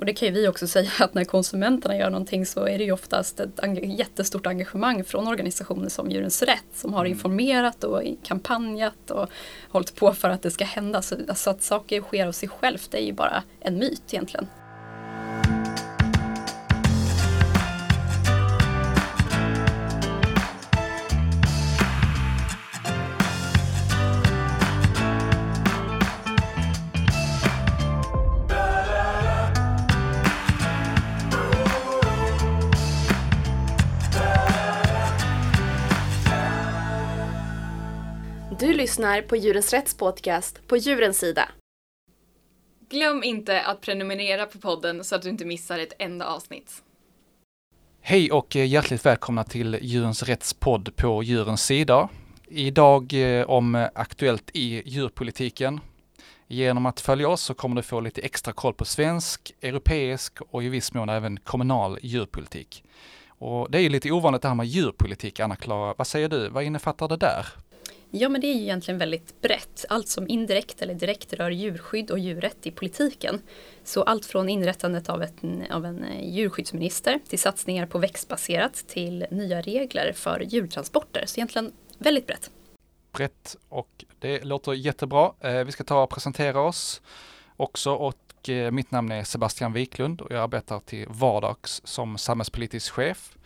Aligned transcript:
Och 0.00 0.06
det 0.06 0.12
kan 0.12 0.28
ju 0.28 0.34
vi 0.34 0.48
också 0.48 0.66
säga 0.66 0.90
att 1.00 1.14
när 1.14 1.24
konsumenterna 1.24 1.96
gör 1.96 2.10
någonting 2.10 2.46
så 2.46 2.66
är 2.66 2.78
det 2.78 2.84
ju 2.84 2.92
oftast 2.92 3.40
ett 3.40 3.60
jättestort 3.82 4.46
engagemang 4.46 5.04
från 5.04 5.28
organisationer 5.28 5.88
som 5.88 6.10
Djurens 6.10 6.42
Rätt 6.42 6.64
som 6.74 6.94
har 6.94 7.00
mm. 7.00 7.12
informerat 7.12 7.84
och 7.84 8.02
kampanjat 8.22 9.10
och 9.10 9.28
hållit 9.68 9.94
på 9.94 10.12
för 10.12 10.30
att 10.30 10.42
det 10.42 10.50
ska 10.50 10.64
hända. 10.64 11.02
Så 11.02 11.16
alltså 11.28 11.50
att 11.50 11.62
saker 11.62 12.00
sker 12.00 12.26
av 12.26 12.32
sig 12.32 12.48
självt 12.48 12.90
det 12.90 12.98
är 12.98 13.06
ju 13.06 13.12
bara 13.12 13.42
en 13.60 13.78
myt 13.78 14.02
egentligen. 14.10 14.46
Lyssnar 39.00 39.22
på 39.22 39.36
Djurens 39.36 39.72
Rätts 39.72 39.94
podcast 39.94 40.68
på 40.68 40.76
Djurens 40.76 41.18
sida. 41.18 41.48
Glöm 42.90 43.22
inte 43.22 43.62
att 43.62 43.80
prenumerera 43.80 44.46
på 44.46 44.58
podden 44.58 45.04
så 45.04 45.14
att 45.14 45.22
du 45.22 45.28
inte 45.28 45.44
missar 45.44 45.78
ett 45.78 45.92
enda 45.98 46.26
avsnitt. 46.26 46.82
Hej 48.00 48.32
och 48.32 48.56
eh, 48.56 48.66
hjärtligt 48.66 49.06
välkomna 49.06 49.44
till 49.44 49.78
Djurens 49.82 50.22
Rätts 50.22 50.54
podd 50.54 50.96
på 50.96 51.22
Djurens 51.22 51.64
sida. 51.64 52.08
Idag 52.48 53.12
eh, 53.12 53.50
om 53.50 53.88
Aktuellt 53.94 54.50
i 54.52 54.82
djurpolitiken. 54.88 55.80
Genom 56.46 56.86
att 56.86 57.00
följa 57.00 57.28
oss 57.28 57.42
så 57.42 57.54
kommer 57.54 57.76
du 57.76 57.82
få 57.82 58.00
lite 58.00 58.20
extra 58.20 58.52
koll 58.52 58.74
på 58.74 58.84
svensk, 58.84 59.52
europeisk 59.60 60.40
och 60.40 60.64
i 60.64 60.68
viss 60.68 60.94
mån 60.94 61.08
även 61.08 61.36
kommunal 61.36 61.98
djurpolitik. 62.02 62.84
Och 63.28 63.70
det 63.70 63.78
är 63.78 63.82
ju 63.82 63.88
lite 63.88 64.10
ovanligt 64.10 64.42
det 64.42 64.48
här 64.48 64.54
med 64.54 64.66
djurpolitik, 64.66 65.40
Anna-Klara. 65.40 65.94
Vad 65.98 66.06
säger 66.06 66.28
du? 66.28 66.48
Vad 66.48 66.64
innefattar 66.64 67.08
det 67.08 67.16
där? 67.16 67.46
Ja 68.10 68.28
men 68.28 68.40
det 68.40 68.46
är 68.46 68.54
ju 68.54 68.60
egentligen 68.60 68.98
väldigt 68.98 69.40
brett. 69.40 69.84
Allt 69.88 70.08
som 70.08 70.28
indirekt 70.28 70.82
eller 70.82 70.94
direkt 70.94 71.32
rör 71.32 71.50
djurskydd 71.50 72.10
och 72.10 72.18
djurrätt 72.18 72.66
i 72.66 72.70
politiken. 72.70 73.42
Så 73.84 74.02
allt 74.02 74.26
från 74.26 74.48
inrättandet 74.48 75.08
av, 75.08 75.22
ett, 75.22 75.34
av 75.70 75.86
en 75.86 76.04
eh, 76.04 76.28
djurskyddsminister 76.28 77.20
till 77.28 77.38
satsningar 77.38 77.86
på 77.86 77.98
växtbaserat 77.98 78.74
till 78.74 79.26
nya 79.30 79.60
regler 79.60 80.12
för 80.12 80.40
djurtransporter. 80.40 81.24
Så 81.26 81.38
egentligen 81.38 81.72
väldigt 81.98 82.26
brett. 82.26 82.50
Brett 83.12 83.56
och 83.68 84.04
det 84.18 84.44
låter 84.44 84.72
jättebra. 84.72 85.32
Eh, 85.40 85.64
vi 85.64 85.72
ska 85.72 85.84
ta 85.84 86.02
och 86.02 86.10
presentera 86.10 86.60
oss 86.60 87.02
också 87.56 87.92
och 87.92 88.48
eh, 88.48 88.70
mitt 88.70 88.90
namn 88.90 89.12
är 89.12 89.24
Sebastian 89.24 89.72
Wiklund 89.72 90.20
och 90.20 90.32
jag 90.32 90.42
arbetar 90.42 90.80
till 90.80 91.06
vardags 91.08 91.80
som 91.84 92.18
samhällspolitisk 92.18 92.92
chef. 92.92 93.36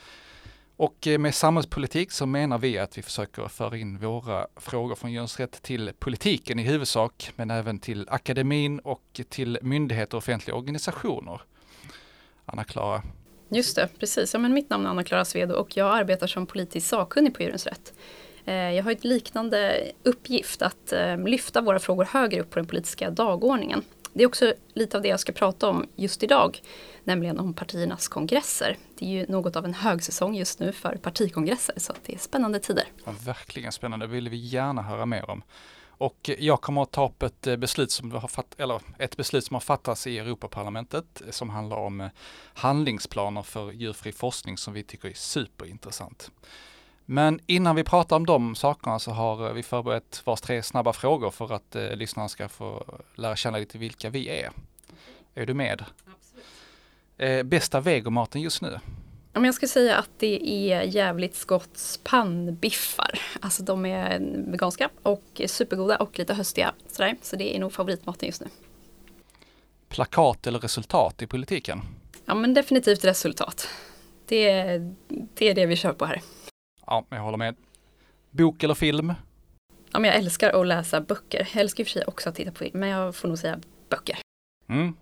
Och 0.77 1.07
eh, 1.07 1.19
med 1.19 1.35
samhällspolitik 1.35 2.13
så 2.13 2.27
menar 2.27 2.59
vi 2.59 2.79
att 2.79 2.99
vi 2.99 3.03
försöker 3.03 3.49
föra 3.49 3.77
in 3.77 3.99
våra 3.99 4.47
frågor 4.57 4.95
från 4.95 5.27
Rätt 5.27 5.63
till 5.63 5.93
politiken 5.99 6.59
i 6.59 6.63
huvudsak, 6.63 7.31
men 7.37 7.51
även 7.51 7.79
till 7.79 8.09
akademin 8.09 8.79
och 8.79 9.21
till 9.29 9.59
myndigheter 9.63 10.17
och 10.17 10.19
offentliga 10.19 10.57
organisationer. 10.57 11.41
Anna-Klara. 12.45 13.03
Just 13.49 13.77
det, 13.77 13.89
precis. 13.99 14.35
Ja, 14.35 14.41
men 14.41 14.55
mitt 14.55 14.71
namn 14.71 14.87
är 14.87 14.91
Anna-Klara 14.91 15.25
Svedo 15.25 15.55
och 15.55 15.77
jag 15.77 15.99
arbetar 15.99 16.27
som 16.27 16.47
politisk 16.47 16.89
sakkunnig 16.89 17.35
på 17.35 17.43
Djurens 17.43 17.67
Rätt. 17.67 17.93
Eh, 18.45 18.55
jag 18.55 18.85
har 18.85 18.93
ett 18.93 19.05
liknande 19.05 19.91
uppgift 20.03 20.63
att 20.63 20.93
eh, 20.93 21.19
lyfta 21.19 21.61
våra 21.61 21.79
frågor 21.79 22.05
högre 22.05 22.41
upp 22.41 22.51
på 22.51 22.59
den 22.59 22.67
politiska 22.67 23.11
dagordningen. 23.11 23.83
Det 24.15 24.23
är 24.23 24.27
också 24.27 24.55
lite 24.75 24.97
av 24.97 25.03
det 25.03 25.09
jag 25.09 25.21
ska 25.21 25.33
prata 25.33 25.69
om 25.69 25.87
just 25.97 26.23
idag, 26.23 26.63
nämligen 27.05 27.39
om 27.39 27.55
partiernas 27.55 28.09
kongresser. 28.09 28.77
Det 28.99 29.05
är 29.05 29.09
ju 29.09 29.27
något 29.27 29.57
av 29.57 29.65
en 29.65 29.75
högsäsong 29.75 30.35
just 30.35 30.59
nu 30.59 30.73
för 30.73 30.97
partikongresser 30.97 31.75
så 31.77 31.93
det 32.07 32.15
är 32.15 32.19
spännande 32.19 32.61
tider. 32.61 32.85
Ja, 33.05 33.15
verkligen 33.25 33.73
spännande, 33.73 34.07
det 34.07 34.13
vill 34.13 34.29
vi 34.29 34.37
gärna 34.37 34.83
höra 34.83 35.07
mer 35.07 35.31
om. 35.31 35.43
Och 35.97 36.31
jag 36.39 36.61
kommer 36.61 36.83
att 36.83 36.91
ta 36.91 37.09
upp 37.09 37.23
ett 37.23 37.47
eh, 37.47 37.57
beslut 37.57 37.91
som 37.91 38.11
har, 38.13 38.29
fatt, 38.29 38.55
eller 38.59 38.81
ett 38.99 39.17
beslut 39.17 39.45
som 39.45 39.55
har 39.55 39.61
fattats 39.61 40.07
i 40.07 40.19
Europaparlamentet 40.19 41.23
eh, 41.27 41.31
som 41.31 41.51
handlar 41.51 41.77
om 41.77 42.01
eh, 42.01 42.09
handlingsplaner 42.55 43.43
för 43.43 43.73
djurfri 43.73 44.13
forskning 44.13 44.59
som 44.59 44.75
vi 44.75 44.83
tycker 44.83 45.09
är 45.09 45.15
superintressant. 45.15 46.31
Men 47.07 47.41
innan 47.47 47.77
vi 47.77 47.85
pratar 47.85 48.17
om 48.17 48.27
de 48.27 48.55
sakerna 48.55 48.99
så 48.99 49.11
har 49.11 49.53
vi 49.53 49.63
förberett 49.63 50.23
vars 50.25 50.41
tre 50.41 50.63
snabba 50.63 50.93
frågor 50.93 51.31
för 51.31 51.53
att 51.53 51.77
eh, 51.77 51.97
lyssnarna 51.97 52.29
ska 52.29 52.49
få 52.49 52.85
lära 53.15 53.37
känna 53.37 53.59
lite 53.59 53.79
vilka 53.79 54.11
vi 54.11 54.29
är. 54.29 54.51
Är 55.35 55.47
du 55.47 55.55
med? 55.55 55.85
Absolut. 56.17 56.45
Eh, 57.17 57.43
bästa 57.43 57.81
vegomaten 57.81 58.41
just 58.41 58.63
nu? 58.63 58.81
Om 59.35 59.45
jag 59.45 59.55
skulle 59.55 59.69
säga 59.69 59.97
att 59.97 60.11
det 60.19 60.51
är 60.73 60.83
jävligt 60.83 61.35
Scotts 61.35 62.01
pannbiffar. 62.05 63.21
Alltså 63.41 63.63
de 63.63 63.87
är 63.87 64.19
veganska 64.51 64.91
och 65.03 65.41
supergoda 65.47 65.97
och 65.97 66.19
lite 66.19 66.35
höstiga. 66.35 66.75
Sådär. 66.89 67.17
Så 67.23 67.37
det 67.37 67.57
är 67.57 67.61
nog 67.61 67.73
favoritmaten 67.73 68.27
just 68.27 68.41
nu. 68.41 68.47
Plakat 69.89 70.47
eller 70.47 70.59
resultat 70.59 71.23
i 71.23 71.27
politiken? 71.27 71.81
Ja 72.25 72.35
men 72.35 72.55
definitivt 72.55 73.05
resultat. 73.05 73.69
Det, 74.27 74.55
det 75.09 75.49
är 75.49 75.55
det 75.55 75.67
vi 75.67 75.77
kör 75.77 75.93
på 75.93 76.05
här. 76.05 76.23
Ja, 76.87 77.05
jag 77.09 77.19
håller 77.21 77.39
med. 77.39 77.57
Bok 78.31 78.63
eller 78.63 78.75
film? 78.75 79.15
Ja, 79.93 79.99
men 79.99 80.11
jag 80.11 80.19
älskar 80.19 80.61
att 80.61 80.67
läsa 80.67 81.01
böcker. 81.01 81.49
Jag 81.53 81.61
älskar 81.61 81.81
i 81.81 81.85
och 81.85 81.89
för 81.89 81.93
sig 81.93 82.05
också 82.07 82.29
att 82.29 82.35
titta 82.35 82.51
på 82.51 82.59
film, 82.59 82.81
men 82.81 82.89
jag 82.89 83.17
får 83.17 83.29
nog 83.29 83.39
säga 83.39 83.61
böcker. 83.89 84.19
Mm. 84.69 84.97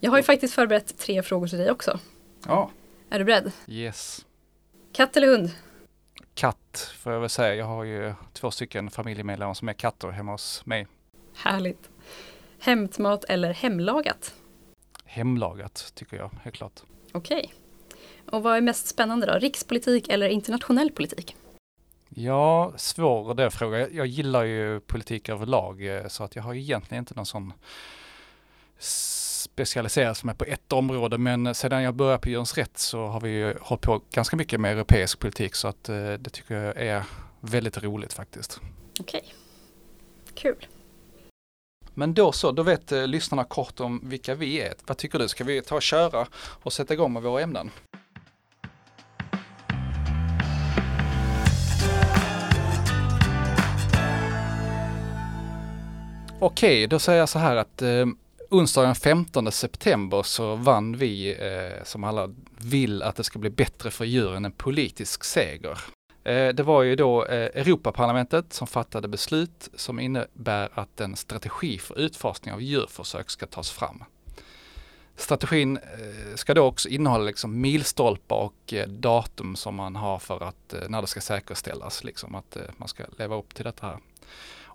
Jag 0.00 0.10
har 0.10 0.18
ju 0.18 0.22
faktiskt 0.22 0.54
förberett 0.54 0.98
tre 0.98 1.22
frågor 1.22 1.46
till 1.46 1.58
dig 1.58 1.70
också. 1.70 1.98
Ja. 2.46 2.70
Är 3.10 3.18
du 3.18 3.24
beredd? 3.24 3.52
Yes. 3.66 4.26
Katt 4.92 5.16
eller 5.16 5.26
hund? 5.26 5.50
Katt 6.34 6.94
får 6.98 7.12
jag 7.12 7.20
väl 7.20 7.28
säga. 7.28 7.54
Jag 7.54 7.66
har 7.66 7.84
ju 7.84 8.14
två 8.32 8.50
stycken 8.50 8.90
familjemedlemmar 8.90 9.54
som 9.54 9.68
är 9.68 9.72
katter 9.72 10.08
hemma 10.08 10.32
hos 10.32 10.66
mig. 10.66 10.86
Härligt. 11.34 11.90
Hämtmat 12.58 13.24
eller 13.24 13.52
hemlagat? 13.52 14.34
Hemlagat 15.04 15.92
tycker 15.94 16.16
jag, 16.16 16.30
helt 16.42 16.56
klart. 16.56 16.80
Okej. 17.12 17.54
Okay. 18.26 18.38
Och 18.38 18.42
vad 18.42 18.56
är 18.56 18.60
mest 18.60 18.86
spännande 18.86 19.26
då? 19.26 19.32
Rikspolitik 19.32 20.08
eller 20.08 20.28
internationell 20.28 20.90
politik? 20.90 21.36
Ja, 22.08 22.72
svår 22.76 23.34
den 23.34 23.50
fråga. 23.50 23.90
Jag 23.90 24.06
gillar 24.06 24.44
ju 24.44 24.80
politik 24.80 25.28
överlag 25.28 25.86
eh, 25.86 26.08
så 26.08 26.24
att 26.24 26.36
jag 26.36 26.42
har 26.42 26.54
egentligen 26.54 27.02
inte 27.02 27.14
någon 27.14 27.26
sån 27.26 27.52
specialiserad 28.78 30.16
som 30.16 30.28
är 30.28 30.34
på 30.34 30.44
ett 30.44 30.72
område 30.72 31.18
men 31.18 31.54
sedan 31.54 31.82
jag 31.82 31.94
började 31.94 32.18
på 32.18 32.28
Djurens 32.28 32.58
Rätt 32.58 32.78
så 32.78 33.06
har 33.06 33.20
vi 33.20 33.30
ju 33.30 33.54
hållit 33.60 33.82
på 33.82 34.02
ganska 34.10 34.36
mycket 34.36 34.60
med 34.60 34.72
europeisk 34.72 35.18
politik 35.18 35.54
så 35.54 35.68
att 35.68 35.88
eh, 35.88 36.12
det 36.12 36.30
tycker 36.30 36.54
jag 36.54 36.76
är 36.76 37.04
väldigt 37.40 37.82
roligt 37.82 38.12
faktiskt. 38.12 38.60
Okej, 39.00 39.34
kul. 40.34 40.66
Men 41.94 42.14
då 42.14 42.32
så, 42.32 42.52
då 42.52 42.62
vet 42.62 42.92
eh, 42.92 43.06
lyssnarna 43.06 43.44
kort 43.44 43.80
om 43.80 44.00
vilka 44.04 44.34
vi 44.34 44.60
är. 44.60 44.74
Vad 44.86 44.96
tycker 44.96 45.18
du, 45.18 45.28
ska 45.28 45.44
vi 45.44 45.62
ta 45.62 45.74
och 45.74 45.82
köra 45.82 46.26
och 46.34 46.72
sätta 46.72 46.94
igång 46.94 47.12
med 47.12 47.22
våra 47.22 47.42
ämnen? 47.42 47.70
Okej, 56.44 56.86
då 56.86 56.98
säger 56.98 57.18
jag 57.18 57.28
så 57.28 57.38
här 57.38 57.56
att 57.56 57.82
eh, 57.82 58.06
onsdagen 58.50 58.94
15 58.94 59.52
september 59.52 60.22
så 60.22 60.54
vann 60.54 60.96
vi, 60.96 61.36
eh, 61.40 61.84
som 61.84 62.04
alla 62.04 62.30
vill 62.58 63.02
att 63.02 63.16
det 63.16 63.24
ska 63.24 63.38
bli 63.38 63.50
bättre 63.50 63.90
för 63.90 64.04
djuren, 64.04 64.44
en 64.44 64.52
politisk 64.52 65.24
seger. 65.24 65.78
Eh, 66.24 66.48
det 66.48 66.62
var 66.62 66.82
ju 66.82 66.96
då 66.96 67.24
eh, 67.24 67.60
Europaparlamentet 67.60 68.52
som 68.52 68.66
fattade 68.66 69.08
beslut 69.08 69.68
som 69.76 70.00
innebär 70.00 70.68
att 70.74 71.00
en 71.00 71.16
strategi 71.16 71.78
för 71.78 71.98
utfasning 71.98 72.54
av 72.54 72.62
djurförsök 72.62 73.30
ska 73.30 73.46
tas 73.46 73.70
fram. 73.70 74.04
Strategin 75.16 75.76
eh, 75.76 76.34
ska 76.34 76.54
då 76.54 76.62
också 76.62 76.88
innehålla 76.88 77.24
liksom 77.24 77.60
milstolpar 77.60 78.36
och 78.36 78.72
eh, 78.72 78.88
datum 78.88 79.56
som 79.56 79.74
man 79.74 79.96
har 79.96 80.18
för 80.18 80.42
att 80.42 80.74
eh, 80.74 80.80
när 80.88 81.00
det 81.00 81.06
ska 81.06 81.20
säkerställas, 81.20 82.04
liksom 82.04 82.34
att 82.34 82.56
man 82.76 82.88
ska 82.88 83.04
leva 83.18 83.36
upp 83.36 83.54
till 83.54 83.64
detta 83.64 83.86
här. 83.86 83.98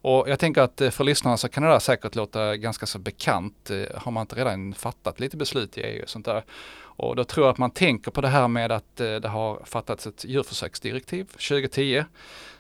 Och 0.02 0.30
jag 0.30 0.40
tänker 0.40 0.62
att 0.62 0.82
eh, 0.82 0.90
för 0.90 1.04
lyssnarna 1.04 1.38
så 1.38 1.50
kan 1.50 1.64
det 1.64 1.70
där 1.70 1.80
säkert 1.80 2.16
låta 2.16 2.58
ganska 2.58 2.86
så 2.86 3.00
bekant. 3.00 3.70
Eh, 3.70 3.84
har 3.96 4.12
man 4.12 4.22
inte 4.22 4.36
redan 4.36 4.74
fattat 4.74 5.20
lite 5.20 5.38
beslut 5.38 5.78
i 5.78 5.82
EU 5.82 6.04
och 6.04 6.10
sånt 6.10 6.26
där. 6.26 6.44
Och 6.80 7.16
då 7.16 7.24
tror 7.24 7.46
jag 7.46 7.54
att 7.54 7.58
man 7.58 7.72
tänker 7.72 8.12
på 8.12 8.22
det 8.22 8.28
här 8.28 8.48
med 8.48 8.72
att 8.72 9.00
eh, 9.00 9.16
det 9.16 9.28
har 9.28 9.62
fattats 9.66 10.08
ett 10.08 10.26
djurförsöksdirektiv 10.26 11.24
2010. 11.26 12.04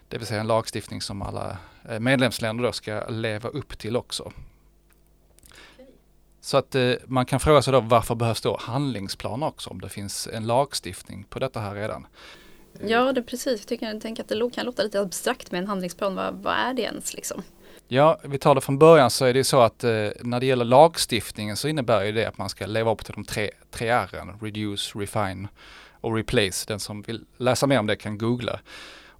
Det 0.07 0.18
vill 0.18 0.28
säga 0.28 0.42
en 0.42 0.48
lagstiftning 0.48 1.01
som 1.01 1.22
alla 1.22 1.57
medlemsländer 2.00 2.63
då 2.63 2.72
ska 2.72 3.07
leva 3.10 3.50
upp 3.50 3.78
till 3.78 3.98
också. 3.98 4.31
Så 6.42 6.57
att 6.57 6.75
man 7.06 7.25
kan 7.25 7.39
fråga 7.39 7.62
sig 7.62 7.74
då 7.74 7.80
varför 7.80 8.16
behövs 8.16 8.42
då 8.42 8.57
handlingsplaner 8.62 9.48
också 9.48 9.69
om 9.69 9.81
det 9.81 9.89
finns 9.89 10.28
en 10.34 10.48
lagstiftning 10.48 11.24
på 11.24 11.39
detta 11.39 11.60
här 11.60 11.75
redan. 11.75 12.07
Ja, 12.85 13.13
det 13.13 13.21
precis. 13.21 13.59
Jag, 13.62 13.68
tycker, 13.68 13.85
jag 13.85 14.01
tänker 14.01 14.24
att 14.24 14.29
det 14.29 14.50
kan 14.53 14.65
låta 14.65 14.83
lite 14.83 15.01
abstrakt 15.01 15.51
med 15.51 15.62
en 15.62 15.68
handlingsplan. 15.68 16.15
Vad, 16.15 16.33
vad 16.33 16.53
är 16.53 16.74
det 16.74 16.81
ens 16.81 17.13
liksom? 17.13 17.44
Ja, 17.88 18.19
vi 18.24 18.38
tar 18.38 18.56
det 18.56 18.62
från 18.62 18.77
början 18.77 19.09
så 19.09 19.25
är 19.25 19.33
det 19.33 19.44
så 19.44 19.62
att 19.62 19.83
eh, 19.83 20.09
när 20.21 20.39
det 20.39 20.45
gäller 20.45 20.65
lagstiftningen 20.65 21.57
så 21.57 21.68
innebär 21.68 22.06
ju 22.06 22.12
det 22.12 22.25
att 22.25 22.38
man 22.38 22.50
ska 22.50 22.65
leva 22.65 22.91
upp 22.91 23.06
till 23.06 23.13
de 23.13 23.25
tre, 23.25 23.51
tre 23.71 23.91
R'n, 23.91 24.44
reduce, 24.45 24.95
refine 24.95 25.47
och 26.01 26.15
replace. 26.15 26.65
Den 26.68 26.79
som 26.79 27.01
vill 27.01 27.25
läsa 27.38 27.68
mer 27.68 27.79
om 27.79 27.88
det 27.88 27.95
kan 27.95 28.18
googla. 28.18 28.59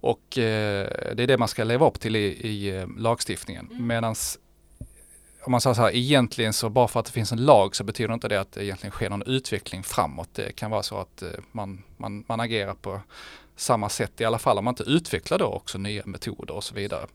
Och 0.00 0.38
eh, 0.38 1.14
det 1.14 1.22
är 1.22 1.26
det 1.26 1.38
man 1.38 1.48
ska 1.48 1.64
leva 1.64 1.86
upp 1.86 2.00
till 2.00 2.16
i, 2.16 2.26
i 2.48 2.76
eh, 2.76 2.86
lagstiftningen. 2.96 3.68
Mm. 3.70 3.86
Medans 3.86 4.38
om 5.44 5.52
man 5.52 5.60
säger 5.60 5.74
så 5.74 5.82
här, 5.82 5.96
egentligen 5.96 6.52
så 6.52 6.70
bara 6.70 6.88
för 6.88 7.00
att 7.00 7.06
det 7.06 7.12
finns 7.12 7.32
en 7.32 7.44
lag 7.44 7.76
så 7.76 7.84
betyder 7.84 8.14
inte 8.14 8.28
det 8.28 8.40
att 8.40 8.52
det 8.52 8.64
egentligen 8.64 8.92
sker 8.92 9.10
någon 9.10 9.22
utveckling 9.22 9.82
framåt. 9.82 10.28
Det 10.32 10.52
kan 10.52 10.70
vara 10.70 10.82
så 10.82 10.98
att 10.98 11.22
eh, 11.22 11.28
man, 11.52 11.82
man, 11.96 12.24
man 12.28 12.40
agerar 12.40 12.74
på 12.74 13.00
samma 13.60 13.88
sätt 13.88 14.20
i 14.20 14.24
alla 14.24 14.38
fall 14.38 14.58
om 14.58 14.64
man 14.64 14.72
inte 14.72 14.82
utvecklar 14.82 15.38
då 15.38 15.46
också 15.46 15.78
nya 15.78 16.02
metoder 16.06 16.54
och 16.54 16.64
så 16.64 16.74
vidare. 16.74 17.06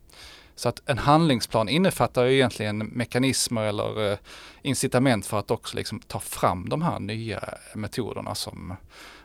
Så 0.56 0.70
att 0.70 0.82
en 0.86 0.98
handlingsplan 0.98 1.70
innefattar 1.70 2.26
ju 2.26 2.34
egentligen 2.34 2.78
mekanismer 2.78 3.64
eller 3.64 4.12
eh, 4.12 4.18
incitament 4.62 5.26
för 5.26 5.40
att 5.40 5.52
också 5.52 5.78
liksom 5.78 6.00
ta 6.00 6.20
fram 6.20 6.70
de 6.70 6.82
här 6.82 7.00
nya 7.00 7.44
metoderna 7.74 8.36
som, 8.36 8.76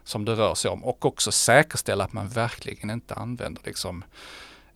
som 0.04 0.24
det 0.24 0.32
rör 0.32 0.54
sig 0.54 0.70
om 0.70 0.84
och 0.84 1.06
också 1.06 1.32
säkerställa 1.32 2.04
att 2.04 2.12
man 2.12 2.28
verkligen 2.28 2.90
inte 2.90 3.14
använder 3.14 3.62
liksom, 3.64 4.04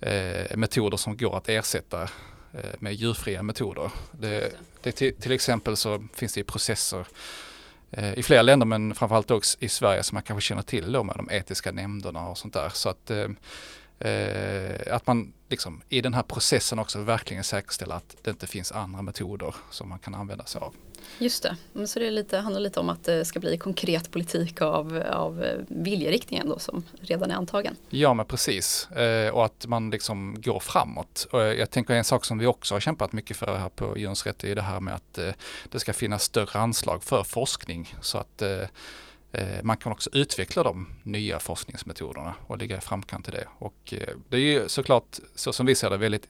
eh, 0.00 0.56
metoder 0.56 0.96
som 0.96 1.16
går 1.16 1.36
att 1.36 1.48
ersätta 1.48 2.02
eh, 2.52 2.70
med 2.78 2.94
djurfria 2.94 3.42
metoder. 3.42 3.90
Det, 4.12 4.52
det 4.82 4.92
till, 4.92 5.16
till, 5.16 5.32
exempel 5.32 5.76
så 5.76 6.04
finns 6.14 6.32
det 6.32 6.44
processer 6.44 7.06
Eh, 7.92 8.18
i 8.18 8.22
flera 8.22 8.42
länder 8.42 8.66
men 8.66 8.94
framförallt 8.94 9.30
också 9.30 9.58
i 9.60 9.68
Sverige 9.68 10.02
som 10.02 10.16
man 10.16 10.22
kanske 10.22 10.48
känner 10.48 10.62
till 10.62 10.92
då 10.92 11.04
med 11.04 11.16
de 11.16 11.30
etiska 11.30 11.72
nämnderna 11.72 12.28
och 12.28 12.38
sånt 12.38 12.54
där. 12.54 12.68
Så 12.68 12.88
att, 12.88 13.10
eh, 13.10 13.28
eh, 14.10 14.94
att 14.94 15.06
man 15.06 15.32
liksom, 15.48 15.82
i 15.88 16.00
den 16.00 16.14
här 16.14 16.22
processen 16.22 16.78
också 16.78 16.98
verkligen 16.98 17.44
säkerställer 17.44 17.94
att 17.94 18.16
det 18.22 18.30
inte 18.30 18.46
finns 18.46 18.72
andra 18.72 19.02
metoder 19.02 19.54
som 19.70 19.88
man 19.88 19.98
kan 19.98 20.14
använda 20.14 20.44
sig 20.44 20.60
av. 20.60 20.74
Just 21.18 21.42
det, 21.42 21.86
så 21.86 21.98
det 21.98 22.10
lite, 22.10 22.38
handlar 22.38 22.60
lite 22.60 22.80
om 22.80 22.88
att 22.88 23.04
det 23.04 23.24
ska 23.24 23.40
bli 23.40 23.58
konkret 23.58 24.10
politik 24.10 24.62
av, 24.62 25.02
av 25.10 25.46
viljeriktningen 25.68 26.48
då 26.48 26.58
som 26.58 26.84
redan 27.00 27.30
är 27.30 27.34
antagen. 27.34 27.76
Ja 27.90 28.14
men 28.14 28.26
precis 28.26 28.90
eh, 28.90 29.34
och 29.34 29.44
att 29.44 29.66
man 29.66 29.90
liksom 29.90 30.36
går 30.38 30.60
framåt. 30.60 31.26
Och 31.30 31.40
jag 31.40 31.70
tänker 31.70 31.94
en 31.94 32.04
sak 32.04 32.24
som 32.24 32.38
vi 32.38 32.46
också 32.46 32.74
har 32.74 32.80
kämpat 32.80 33.12
mycket 33.12 33.36
för 33.36 33.56
här 33.56 33.68
på 33.68 33.98
Djurens 33.98 34.26
Rätt 34.26 34.44
är 34.44 34.54
det 34.54 34.62
här 34.62 34.80
med 34.80 34.94
att 34.94 35.18
eh, 35.18 35.30
det 35.70 35.80
ska 35.80 35.92
finnas 35.92 36.22
större 36.22 36.58
anslag 36.58 37.04
för 37.04 37.24
forskning 37.24 37.94
så 38.00 38.18
att 38.18 38.42
eh, 38.42 38.60
eh 39.32 39.62
man 39.62 39.76
kan 39.76 39.92
också 39.92 40.10
utveckla 40.12 40.62
de 40.62 40.86
nya 41.02 41.38
forskningsmetoderna 41.38 42.34
och 42.46 42.58
ligga 42.58 42.76
i 42.76 42.80
framkant 42.80 43.24
till 43.24 43.34
det. 43.34 43.48
Och 43.58 43.94
eh, 43.94 44.16
det 44.28 44.36
är 44.36 44.40
ju 44.40 44.68
såklart, 44.68 45.18
så 45.34 45.52
som 45.52 45.66
vi 45.66 45.74
ser 45.74 45.90
det, 45.90 45.96
väldigt 45.96 46.28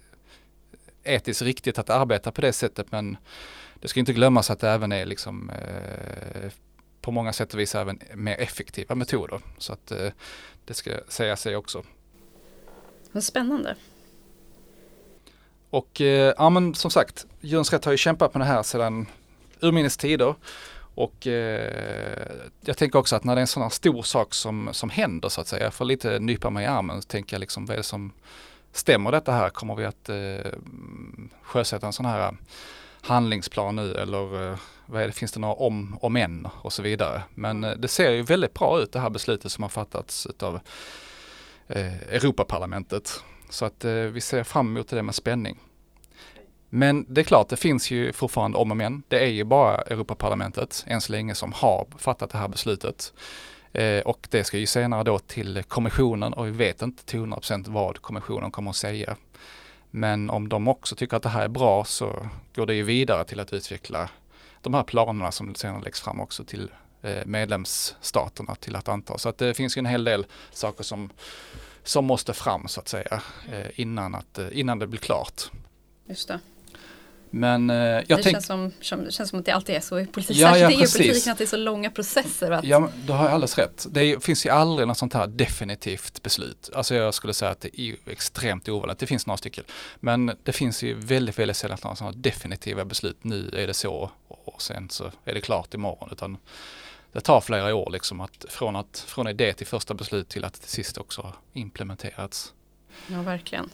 etiskt 1.05 1.43
riktigt 1.43 1.79
att 1.79 1.91
arbeta 1.91 2.33
på 2.33 2.41
det 2.41 2.53
sättet 2.53 2.93
men 2.93 3.17
det 3.83 3.89
ska 3.89 4.01
inte 4.01 4.13
glömmas 4.13 4.51
att 4.51 4.61
det 4.61 4.71
även 4.71 4.93
är 4.93 5.07
liksom 5.07 5.51
eh, 5.51 6.51
på 7.01 7.11
många 7.11 7.33
sätt 7.33 7.55
och 7.55 7.61
vis 7.61 7.75
även 7.75 7.99
mer 8.15 8.41
effektiva 8.41 8.95
metoder. 8.95 9.41
Så 9.59 9.73
att 9.73 9.93
det 10.65 10.75
ska 10.75 10.91
säga 11.09 11.37
sig 11.37 11.57
också. 11.57 11.83
Vad 13.13 13.25
spännande. 13.25 13.77
Och 15.71 16.01
ja 16.37 16.51
men 16.51 16.75
som 16.75 16.91
sagt, 16.91 17.27
Djurens 17.41 17.73
Rätt 17.73 17.85
har 17.85 17.93
ju 17.93 17.99
kämpat 17.99 18.35
med 18.35 18.41
det 18.41 18.45
här 18.45 18.63
sedan 18.63 19.07
urminnes 19.61 19.97
tider. 19.97 20.35
Och 20.95 21.27
eh, 21.27 22.31
jag 22.61 22.77
tänker 22.77 22.99
också 22.99 23.17
att 23.17 23.25
när 23.25 23.35
det 23.35 23.39
är 23.39 23.41
en 23.41 23.47
sån 23.47 23.63
här 23.63 23.71
stor 23.71 24.03
sak 24.03 24.35
som, 24.35 24.69
som 24.73 24.91
händer 24.91 25.29
så 25.29 25.41
att 25.41 25.49
säga, 25.49 25.65
jag 25.65 25.75
får 25.75 25.85
lite 25.85 26.19
nypa 26.19 26.51
mig 26.51 26.65
i 26.65 26.67
armen, 26.67 27.03
så 27.03 27.07
tänker 27.07 27.35
jag 27.35 27.41
liksom 27.41 27.67
vad 27.67 27.75
är 27.75 27.79
det 27.79 27.83
som 27.83 28.13
stämmer 28.73 29.13
detta 29.13 29.33
här? 29.33 29.51
Kommer 29.51 29.75
vi 29.75 29.85
att 29.85 30.09
eh, 30.09 30.53
sjösätta 31.43 31.87
en 31.87 31.93
sån 31.93 32.07
här 32.07 32.37
handlingsplan 33.03 33.77
nu 33.77 33.95
eller 33.95 34.51
eh, 34.51 34.59
vad 34.87 35.03
är 35.03 35.07
det, 35.07 35.13
finns 35.13 35.33
det 35.33 35.41
några 35.41 35.55
om 35.55 35.99
och 36.01 36.13
men 36.13 36.49
och 36.63 36.73
så 36.73 36.83
vidare. 36.83 37.23
Men 37.35 37.65
eh, 37.65 37.73
det 37.73 37.89
ser 37.89 38.11
ju 38.11 38.23
väldigt 38.23 38.55
bra 38.55 38.81
ut 38.81 38.93
det 38.93 39.01
här 39.01 39.11
beslutet 39.11 39.53
som 39.53 39.63
har 39.63 39.69
fattats 39.69 40.27
av 40.41 40.61
eh, 41.69 42.03
Europaparlamentet. 42.03 43.23
Så 43.51 43.65
att 43.65 43.85
eh, 43.85 43.93
vi 43.93 44.21
ser 44.21 44.45
fram 44.45 44.77
emot 44.77 44.89
det 44.89 45.03
med 45.03 45.15
spänning. 45.15 45.59
Men 46.69 47.07
det 47.09 47.21
är 47.21 47.25
klart, 47.25 47.49
det 47.49 47.57
finns 47.57 47.91
ju 47.91 48.13
fortfarande 48.13 48.59
om 48.59 48.71
och 48.71 48.77
men. 48.77 49.03
Det 49.09 49.19
är 49.19 49.31
ju 49.31 49.45
bara 49.45 49.77
Europaparlamentet 49.77 50.85
än 50.87 51.01
så 51.01 51.13
länge 51.13 51.35
som 51.35 51.53
har 51.53 51.87
fattat 51.99 52.31
det 52.31 52.39
här 52.39 52.49
beslutet. 52.49 53.13
Eh, 53.73 54.01
och 54.01 54.27
det 54.31 54.45
ska 54.45 54.59
ju 54.59 54.67
senare 54.67 55.03
då 55.03 55.19
till 55.19 55.63
kommissionen 55.69 56.33
och 56.33 56.47
vi 56.47 56.51
vet 56.51 56.83
inte 56.83 57.05
till 57.05 57.21
100% 57.21 57.65
vad 57.69 58.03
kommissionen 58.03 58.51
kommer 58.51 58.71
att 58.71 58.77
säga. 58.77 59.17
Men 59.95 60.31
om 60.31 60.49
de 60.49 60.69
också 60.69 60.97
tycker 60.97 61.17
att 61.17 61.23
det 61.23 61.29
här 61.29 61.43
är 61.43 61.49
bra 61.49 61.85
så 61.85 62.27
går 62.55 62.67
det 62.67 62.75
ju 62.75 62.83
vidare 62.83 63.25
till 63.25 63.41
att 63.41 63.53
utveckla 63.53 64.11
de 64.61 64.75
här 64.75 64.83
planerna 64.83 65.33
som 65.33 65.55
senare 65.55 65.83
läggs 65.83 66.01
fram 66.01 66.21
också 66.21 66.45
till 66.45 66.71
eh, 67.03 67.27
medlemsstaterna 67.27 68.55
till 68.55 68.77
att 68.77 68.89
anta. 68.89 69.19
Så 69.19 69.29
att 69.29 69.39
det 69.39 69.55
finns 69.55 69.77
ju 69.77 69.79
en 69.79 69.87
hel 69.87 70.05
del 70.05 70.27
saker 70.51 70.85
som, 70.85 71.11
som 71.83 72.05
måste 72.05 72.33
fram 72.33 72.69
så 72.69 72.81
att 72.81 72.89
säga 72.89 73.23
eh, 73.53 73.81
innan, 73.81 74.15
att, 74.15 74.39
eh, 74.39 74.49
innan 74.53 74.79
det 74.79 74.87
blir 74.87 75.01
klart. 75.01 75.51
Just 76.07 76.29
det. 76.29 76.41
Men 77.35 77.71
eh, 77.71 77.77
jag 77.77 78.05
det 78.07 78.23
tänk... 78.23 78.35
känns, 78.35 78.47
som, 78.47 78.73
känns 79.11 79.31
som 79.31 79.39
att 79.39 79.45
det 79.45 79.53
alltid 79.53 79.75
är 79.75 79.81
så 79.81 79.99
i 79.99 80.07
politik, 80.07 80.37
ja, 80.37 80.59
ja, 80.59 80.71
i 80.71 80.75
EU-politiken 80.75 81.33
att 81.33 81.39
det 81.39 81.45
är 81.45 81.49
så 81.49 81.57
långa 81.57 81.91
processer. 81.91 82.51
Att... 82.51 82.65
Ja, 82.65 82.89
du 83.07 83.13
har 83.13 83.29
alldeles 83.29 83.59
rätt. 83.59 83.87
Det 83.91 84.25
finns 84.25 84.47
ju 84.47 84.51
aldrig 84.51 84.89
något 84.89 84.99
sånt 84.99 85.15
här 85.15 85.27
definitivt 85.27 86.23
beslut. 86.23 86.71
Alltså 86.75 86.95
jag 86.95 87.15
skulle 87.15 87.35
säga 87.35 87.51
att 87.51 87.61
det 87.61 87.81
är 87.81 87.97
extremt 88.07 88.69
ovanligt. 88.69 88.99
Det 88.99 89.07
finns 89.07 89.27
några 89.27 89.37
stycken. 89.37 89.65
Men 90.01 90.33
det 90.43 90.53
finns 90.53 90.83
ju 90.83 90.95
väldigt, 90.95 91.39
väldigt 91.39 91.57
sällan 91.57 91.79
några 91.85 91.97
sådana 91.97 92.17
definitiva 92.17 92.85
beslut. 92.85 93.17
Nu 93.23 93.51
är 93.57 93.67
det 93.67 93.75
så 93.75 94.11
och 94.29 94.63
sen 94.63 94.91
så 94.91 95.05
är 95.25 95.35
det 95.35 95.41
klart 95.41 95.75
imorgon. 95.75 96.09
Utan 96.13 96.37
det 97.13 97.21
tar 97.21 97.41
flera 97.41 97.75
år 97.75 97.91
liksom 97.91 98.21
att 98.21 98.45
från, 98.49 98.77
att, 98.77 99.05
från 99.09 99.29
idé 99.29 99.53
till 99.53 99.67
första 99.67 99.95
beslut 99.95 100.29
till 100.29 100.45
att 100.45 100.55
till 100.55 100.71
sist 100.71 100.99
också 100.99 101.33
implementerats. 101.53 102.53
Ja, 103.07 103.23
verkligen. 103.23 103.71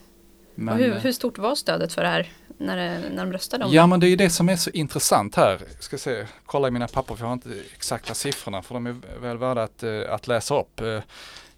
Men, 0.60 0.78
hur, 0.78 0.92
eh, 0.92 0.98
hur, 0.98 1.12
stort 1.12 1.38
var 1.38 1.54
stödet 1.54 1.92
för 1.92 2.02
det 2.02 2.08
här 2.08 2.32
när, 2.58 2.76
det, 2.76 3.08
när 3.10 3.24
de 3.24 3.32
röstade 3.32 3.64
om 3.64 3.72
Ja 3.72 3.86
men 3.86 4.00
det 4.00 4.06
är 4.06 4.08
ju 4.08 4.16
det 4.16 4.30
som 4.30 4.48
är 4.48 4.56
så 4.56 4.70
intressant 4.70 5.34
här. 5.34 5.60
Jag 5.74 5.82
ska 5.82 5.98
se, 5.98 6.26
kolla 6.46 6.68
i 6.68 6.70
mina 6.70 6.88
papper 6.88 7.14
för 7.14 7.24
jag 7.24 7.28
har 7.28 7.32
inte 7.32 7.50
exakta 7.74 8.14
siffrorna 8.14 8.62
för 8.62 8.74
de 8.74 8.86
är 8.86 8.96
väl 9.20 9.38
värda 9.38 9.62
att, 9.62 9.82
eh, 9.82 10.00
att 10.08 10.26
läsa 10.26 10.60
upp. 10.60 10.80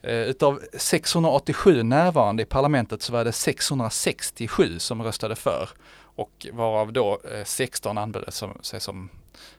Eh, 0.02 0.12
utav 0.12 0.60
687 0.72 1.82
närvarande 1.82 2.42
i 2.42 2.46
parlamentet 2.46 3.02
så 3.02 3.12
var 3.12 3.24
det 3.24 3.32
667 3.32 4.78
som 4.78 5.02
röstade 5.02 5.36
för 5.36 5.68
och 5.98 6.46
varav 6.52 6.92
då 6.92 7.20
16 7.44 7.98
anmälde 7.98 8.32
sig 8.62 8.80
som, 8.80 9.08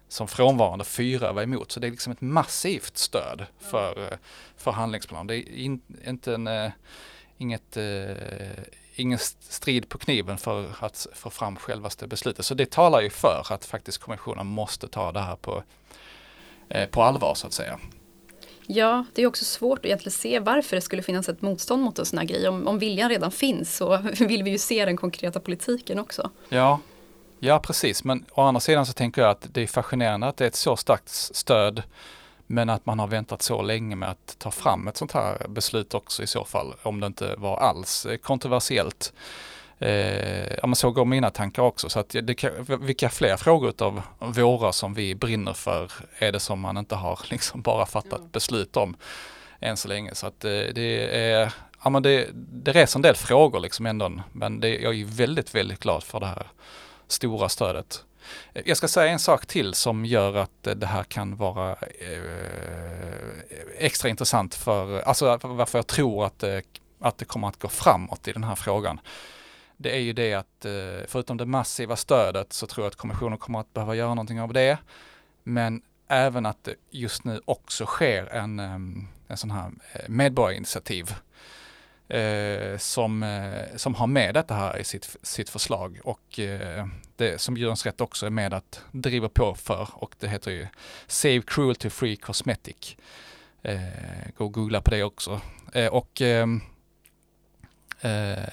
som 0.07 0.27
frånvarande, 0.27 0.85
fyra 0.85 1.33
var 1.33 1.41
emot. 1.41 1.71
Så 1.71 1.79
det 1.79 1.87
är 1.87 1.91
liksom 1.91 2.13
ett 2.13 2.21
massivt 2.21 2.97
stöd 2.97 3.45
för, 3.59 4.17
för 4.57 4.71
handlingsplanen. 4.71 5.27
Det 5.27 5.35
är 5.35 5.55
in, 5.55 5.81
inte 6.07 6.33
en, 6.33 6.49
inget 7.37 7.77
ingen 9.01 9.19
strid 9.39 9.89
på 9.89 9.97
kniven 9.97 10.37
för 10.37 10.65
att 10.79 11.07
få 11.13 11.29
fram 11.29 11.55
självaste 11.55 12.07
beslutet. 12.07 12.45
Så 12.45 12.53
det 12.53 12.71
talar 12.71 13.01
ju 13.01 13.09
för 13.09 13.45
att 13.49 13.65
faktiskt 13.65 13.97
kommissionen 13.97 14.47
måste 14.47 14.87
ta 14.87 15.11
det 15.11 15.19
här 15.19 15.35
på, 15.35 15.63
eh, 16.69 16.89
på 16.89 17.03
allvar 17.03 17.35
så 17.35 17.47
att 17.47 17.53
säga. 17.53 17.79
Ja, 18.67 19.05
det 19.13 19.21
är 19.21 19.27
också 19.27 19.45
svårt 19.45 19.79
att 19.79 19.85
egentligen 19.85 20.11
se 20.11 20.39
varför 20.39 20.75
det 20.75 20.81
skulle 20.81 21.01
finnas 21.01 21.29
ett 21.29 21.41
motstånd 21.41 21.83
mot 21.83 21.99
en 21.99 22.05
sån 22.05 22.19
här 22.19 22.25
grej. 22.25 22.47
Om, 22.47 22.67
om 22.67 22.79
viljan 22.79 23.09
redan 23.09 23.31
finns 23.31 23.75
så 23.75 23.97
vill 24.19 24.43
vi 24.43 24.49
ju 24.49 24.57
se 24.57 24.85
den 24.85 24.97
konkreta 24.97 25.39
politiken 25.39 25.99
också. 25.99 26.29
Ja, 26.49 26.79
ja 27.39 27.59
precis. 27.59 28.03
Men 28.03 28.25
å 28.31 28.41
andra 28.41 28.59
sidan 28.59 28.85
så 28.85 28.93
tänker 28.93 29.21
jag 29.21 29.31
att 29.31 29.53
det 29.53 29.61
är 29.61 29.67
fascinerande 29.67 30.27
att 30.27 30.37
det 30.37 30.45
är 30.45 30.47
ett 30.47 30.55
så 30.55 30.77
starkt 30.77 31.09
stöd 31.09 31.83
men 32.51 32.69
att 32.69 32.85
man 32.85 32.99
har 32.99 33.07
väntat 33.07 33.41
så 33.41 33.61
länge 33.61 33.95
med 33.95 34.09
att 34.09 34.35
ta 34.39 34.51
fram 34.51 34.87
ett 34.87 34.97
sånt 34.97 35.11
här 35.11 35.47
beslut 35.47 35.93
också 35.93 36.23
i 36.23 36.27
så 36.27 36.45
fall, 36.45 36.73
om 36.83 36.99
det 36.99 37.07
inte 37.07 37.35
var 37.37 37.57
alls 37.57 38.07
kontroversiellt. 38.23 39.13
Eh, 39.79 40.53
ja, 40.53 40.67
men 40.67 40.75
så 40.75 40.91
går 40.91 41.05
mina 41.05 41.29
tankar 41.29 41.63
också. 41.63 41.89
Så 41.89 41.99
att 41.99 42.09
det, 42.09 42.43
vilka 42.79 43.09
fler 43.09 43.37
frågor 43.37 43.73
av 43.83 44.01
våra 44.19 44.71
som 44.71 44.93
vi 44.93 45.15
brinner 45.15 45.53
för 45.53 45.91
är 46.17 46.31
det 46.31 46.39
som 46.39 46.59
man 46.59 46.77
inte 46.77 46.95
har 46.95 47.19
liksom 47.29 47.61
bara 47.61 47.85
fattat 47.85 48.19
mm. 48.19 48.31
beslut 48.31 48.77
om 48.77 48.95
än 49.59 49.77
så 49.77 49.87
länge. 49.87 50.15
Så 50.15 50.27
att 50.27 50.45
eh, 50.45 50.51
det 50.51 51.17
är, 51.31 51.53
ja 51.83 51.89
men 51.89 52.03
det, 52.03 52.29
det 52.33 52.71
reser 52.71 52.97
en 52.97 53.01
del 53.01 53.15
frågor 53.15 53.59
liksom 53.59 53.85
ändå. 53.85 54.11
Men 54.31 54.59
det, 54.59 54.79
jag 54.79 54.99
är 54.99 55.05
väldigt, 55.05 55.55
väldigt 55.55 55.79
glad 55.79 56.03
för 56.03 56.19
det 56.19 56.25
här 56.25 56.47
stora 57.07 57.49
stödet. 57.49 58.03
Jag 58.53 58.77
ska 58.77 58.87
säga 58.87 59.11
en 59.11 59.19
sak 59.19 59.45
till 59.45 59.73
som 59.73 60.05
gör 60.05 60.35
att 60.35 60.63
det 60.75 60.85
här 60.85 61.03
kan 61.03 61.35
vara 61.35 61.71
eh, 61.71 62.21
extra 63.77 64.09
intressant 64.09 64.55
för, 64.55 65.01
alltså 65.01 65.39
varför 65.43 65.77
jag 65.77 65.87
tror 65.87 66.25
att 66.25 66.39
det, 66.39 66.63
att 66.99 67.17
det 67.17 67.25
kommer 67.25 67.47
att 67.47 67.59
gå 67.59 67.67
framåt 67.67 68.27
i 68.27 68.31
den 68.31 68.43
här 68.43 68.55
frågan. 68.55 68.99
Det 69.77 69.95
är 69.95 69.99
ju 69.99 70.13
det 70.13 70.33
att 70.33 70.65
eh, 70.65 70.71
förutom 71.07 71.37
det 71.37 71.45
massiva 71.45 71.95
stödet 71.95 72.53
så 72.53 72.67
tror 72.67 72.85
jag 72.85 72.91
att 72.91 72.95
kommissionen 72.95 73.37
kommer 73.37 73.59
att 73.59 73.73
behöva 73.73 73.95
göra 73.95 74.09
någonting 74.09 74.41
av 74.41 74.53
det. 74.53 74.77
Men 75.43 75.81
även 76.07 76.45
att 76.45 76.63
det 76.63 76.75
just 76.89 77.23
nu 77.23 77.41
också 77.45 77.85
sker 77.85 78.25
en, 78.25 78.59
en 79.27 79.37
sån 79.37 79.51
här 79.51 79.71
medborgarinitiativ 80.07 81.15
eh, 82.11 82.77
som, 82.77 83.23
eh, 83.23 83.75
som 83.75 83.95
har 83.95 84.07
med 84.07 84.33
detta 84.33 84.53
här 84.53 84.77
i 84.77 84.83
sitt, 84.83 85.17
sitt 85.21 85.49
förslag 85.49 85.99
och 86.03 86.39
eh, 86.39 86.87
det 87.15 87.41
som 87.41 87.57
Djurens 87.57 87.85
Rätt 87.85 88.01
också 88.01 88.25
är 88.25 88.29
med 88.29 88.53
att 88.53 88.81
driva 88.91 89.29
på 89.29 89.55
för 89.55 89.87
och 89.91 90.15
det 90.19 90.27
heter 90.27 90.51
ju 90.51 90.67
Save 91.07 91.41
Cruelty 91.41 91.89
Free 91.89 92.15
Cosmetic. 92.15 92.97
Eh, 93.63 93.79
gå 94.37 94.45
och 94.45 94.53
googla 94.53 94.81
på 94.81 94.91
det 94.91 95.03
också. 95.03 95.41
Eh, 95.73 95.87
och 95.87 96.21
ehm, 96.21 96.61
Eh, 98.03 98.43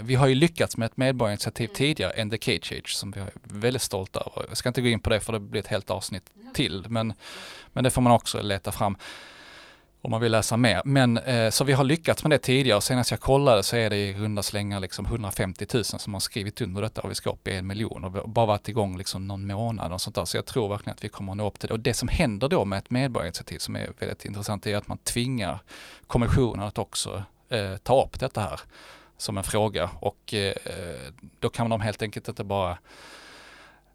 vi 0.00 0.14
har 0.14 0.26
ju 0.26 0.34
lyckats 0.34 0.76
med 0.76 0.86
ett 0.86 0.96
medborgarinitiativ 0.96 1.64
mm. 1.64 1.74
tidigare, 1.74 2.12
än 2.12 2.30
The 2.30 2.38
Cage 2.40 2.72
Age, 2.72 2.94
som 2.94 3.10
vi 3.10 3.20
är 3.20 3.30
väldigt 3.42 3.82
stolta 3.82 4.20
över. 4.20 4.48
Jag 4.48 4.56
ska 4.56 4.68
inte 4.68 4.80
gå 4.80 4.88
in 4.88 5.00
på 5.00 5.10
det 5.10 5.20
för 5.20 5.32
det 5.32 5.40
blir 5.40 5.60
ett 5.60 5.66
helt 5.66 5.90
avsnitt 5.90 6.30
till, 6.54 6.84
men, 6.88 7.14
men 7.72 7.84
det 7.84 7.90
får 7.90 8.02
man 8.02 8.12
också 8.12 8.42
leta 8.42 8.72
fram 8.72 8.96
om 10.02 10.10
man 10.10 10.20
vill 10.20 10.32
läsa 10.32 10.56
mer. 10.56 10.82
Men 10.84 11.18
eh, 11.18 11.50
så 11.50 11.64
vi 11.64 11.72
har 11.72 11.84
lyckats 11.84 12.24
med 12.24 12.30
det 12.30 12.38
tidigare 12.38 12.76
och 12.76 12.84
senast 12.84 13.10
jag 13.10 13.20
kollade 13.20 13.62
så 13.62 13.76
är 13.76 13.90
det 13.90 13.96
i 13.96 14.14
runda 14.14 14.42
slängar 14.42 14.80
liksom 14.80 15.06
150 15.06 15.66
000 15.74 15.84
som 15.84 16.12
har 16.12 16.20
skrivit 16.20 16.60
under 16.60 16.82
detta 16.82 17.00
och 17.00 17.10
vi 17.10 17.14
ska 17.14 17.30
upp 17.30 17.48
i 17.48 17.56
en 17.56 17.66
miljon 17.66 18.04
och 18.04 18.14
vi 18.14 18.18
har 18.18 18.26
bara 18.26 18.46
varit 18.46 18.68
igång 18.68 18.98
liksom 18.98 19.28
någon 19.28 19.46
månad 19.46 19.92
och 19.92 20.00
sånt 20.00 20.16
där. 20.16 20.24
Så 20.24 20.36
jag 20.36 20.46
tror 20.46 20.68
verkligen 20.68 20.94
att 20.94 21.04
vi 21.04 21.08
kommer 21.08 21.32
att 21.32 21.36
nå 21.36 21.46
upp 21.46 21.58
till 21.58 21.68
det. 21.68 21.74
Och 21.74 21.80
det 21.80 21.94
som 21.94 22.08
händer 22.08 22.48
då 22.48 22.64
med 22.64 22.78
ett 22.78 22.90
medborgarinitiativ 22.90 23.58
som 23.58 23.76
är 23.76 23.90
väldigt 23.98 24.24
intressant 24.24 24.66
är 24.66 24.76
att 24.76 24.88
man 24.88 24.98
tvingar 24.98 25.58
kommissionen 26.06 26.66
att 26.66 26.78
också 26.78 27.22
eh, 27.48 27.76
ta 27.76 28.04
upp 28.04 28.20
detta 28.20 28.40
här 28.40 28.60
som 29.16 29.38
en 29.38 29.44
fråga 29.44 29.90
och 30.00 30.34
eh, 30.34 30.54
då 31.38 31.48
kan 31.48 31.70
de 31.70 31.80
helt 31.80 32.02
enkelt 32.02 32.28
inte 32.28 32.44
bara 32.44 32.78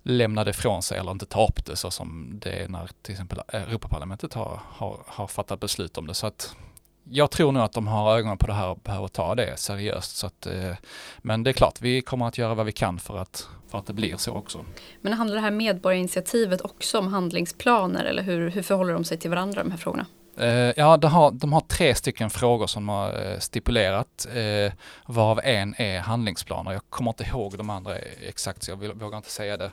lämna 0.08 0.44
det 0.44 0.54
från 0.54 0.82
sig 0.82 0.98
eller 0.98 1.12
inte 1.12 1.26
ta 1.26 1.48
upp 1.48 1.66
det 1.66 1.76
så 1.76 1.92
som 1.92 2.40
det 2.42 2.50
är 2.50 2.68
när 2.68 2.90
till 3.02 3.12
exempel 3.12 3.40
eh, 3.48 3.62
Europaparlamentet 3.62 4.34
har, 4.34 4.62
har, 4.66 5.04
har 5.08 5.28
fattat 5.28 5.60
beslut 5.60 5.98
om 5.98 6.08
det. 6.08 6.14
Så 6.14 6.28
att 6.28 6.56
jag 7.04 7.32
tror 7.32 7.52
nog 7.52 7.64
att 7.64 7.74
de 7.74 7.88
har 7.88 8.18
ögonen 8.18 8.38
på 8.38 8.48
det 8.48 8.54
här 8.54 8.70
och 8.70 8.78
behöver 8.78 9.08
ta 9.08 9.36
det 9.36 9.60
seriöst. 9.60 10.18
Så 10.18 10.28
att, 10.28 10.46
eh, 10.46 10.74
men 11.18 11.44
det 11.44 11.52
är 11.52 11.54
klart, 11.54 11.82
vi 11.82 12.02
kommer 12.02 12.28
att 12.28 12.38
göra 12.38 12.56
vad 12.56 12.66
vi 12.66 12.72
kan 12.72 13.00
för 13.00 13.18
att, 13.18 13.48
för 13.72 13.78
att 13.78 13.86
det 13.86 13.94
blir 13.94 14.18
så 14.18 14.34
också. 14.34 14.66
Men 15.02 15.14
handlar 15.14 15.36
det 15.36 15.42
här 15.42 15.52
medborgarinitiativet 15.52 16.62
också 16.62 17.00
om 17.00 17.08
handlingsplaner 17.08 18.06
eller 18.06 18.24
hur, 18.24 18.50
hur 18.50 18.62
förhåller 18.62 18.94
de 18.94 19.04
sig 19.04 19.18
till 19.18 19.30
varandra 19.30 19.64
de 19.64 19.72
här 19.72 19.78
frågorna? 19.78 20.06
Uh, 20.40 20.74
ja, 20.78 20.98
de 20.98 21.12
har, 21.12 21.32
de 21.32 21.54
har 21.54 21.62
tre 21.62 21.96
stycken 21.96 22.30
frågor 22.30 22.68
som 22.68 22.86
de 22.86 22.90
har 22.90 23.10
uh, 23.10 23.40
stipulerat, 23.40 24.28
uh, 24.36 24.72
varav 25.06 25.40
en 25.44 25.76
är 25.78 26.00
handlingsplaner. 26.00 26.72
Jag 26.72 26.82
kommer 26.90 27.12
inte 27.12 27.24
ihåg 27.24 27.58
de 27.58 27.70
andra 27.70 27.96
exakt, 27.98 28.64
så 28.64 28.72
jag 28.72 28.76
vill, 28.76 28.94
vågar 28.94 29.18
inte 29.18 29.32
säga 29.32 29.58
det 29.58 29.72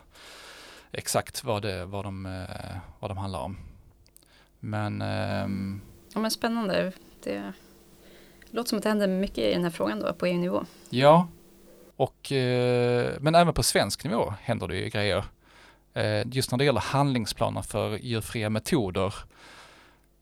exakt 0.91 1.43
vad, 1.43 1.61
det, 1.61 1.85
vad, 1.85 2.05
de, 2.05 2.45
vad 2.99 3.11
de 3.11 3.17
handlar 3.17 3.39
om. 3.39 3.57
Men... 4.59 5.01
Um, 5.01 5.81
ja, 6.13 6.19
men 6.19 6.31
spännande. 6.31 6.91
Det 7.23 7.53
låter 8.49 8.69
som 8.69 8.77
att 8.77 8.83
det 8.83 8.89
händer 8.89 9.07
mycket 9.07 9.37
i 9.37 9.53
den 9.53 9.63
här 9.63 9.71
frågan 9.71 9.99
då 9.99 10.13
på 10.13 10.25
EU-nivå. 10.25 10.65
Ja, 10.89 11.27
och, 11.95 12.27
men 13.19 13.35
även 13.35 13.53
på 13.53 13.63
svensk 13.63 14.03
nivå 14.03 14.33
händer 14.41 14.67
det 14.67 14.77
ju 14.77 14.89
grejer. 14.89 15.23
just 16.25 16.51
när 16.51 16.57
det 16.57 16.65
gäller 16.65 16.81
handlingsplaner 16.81 17.61
för 17.61 17.97
djurfria 17.97 18.49
metoder 18.49 19.13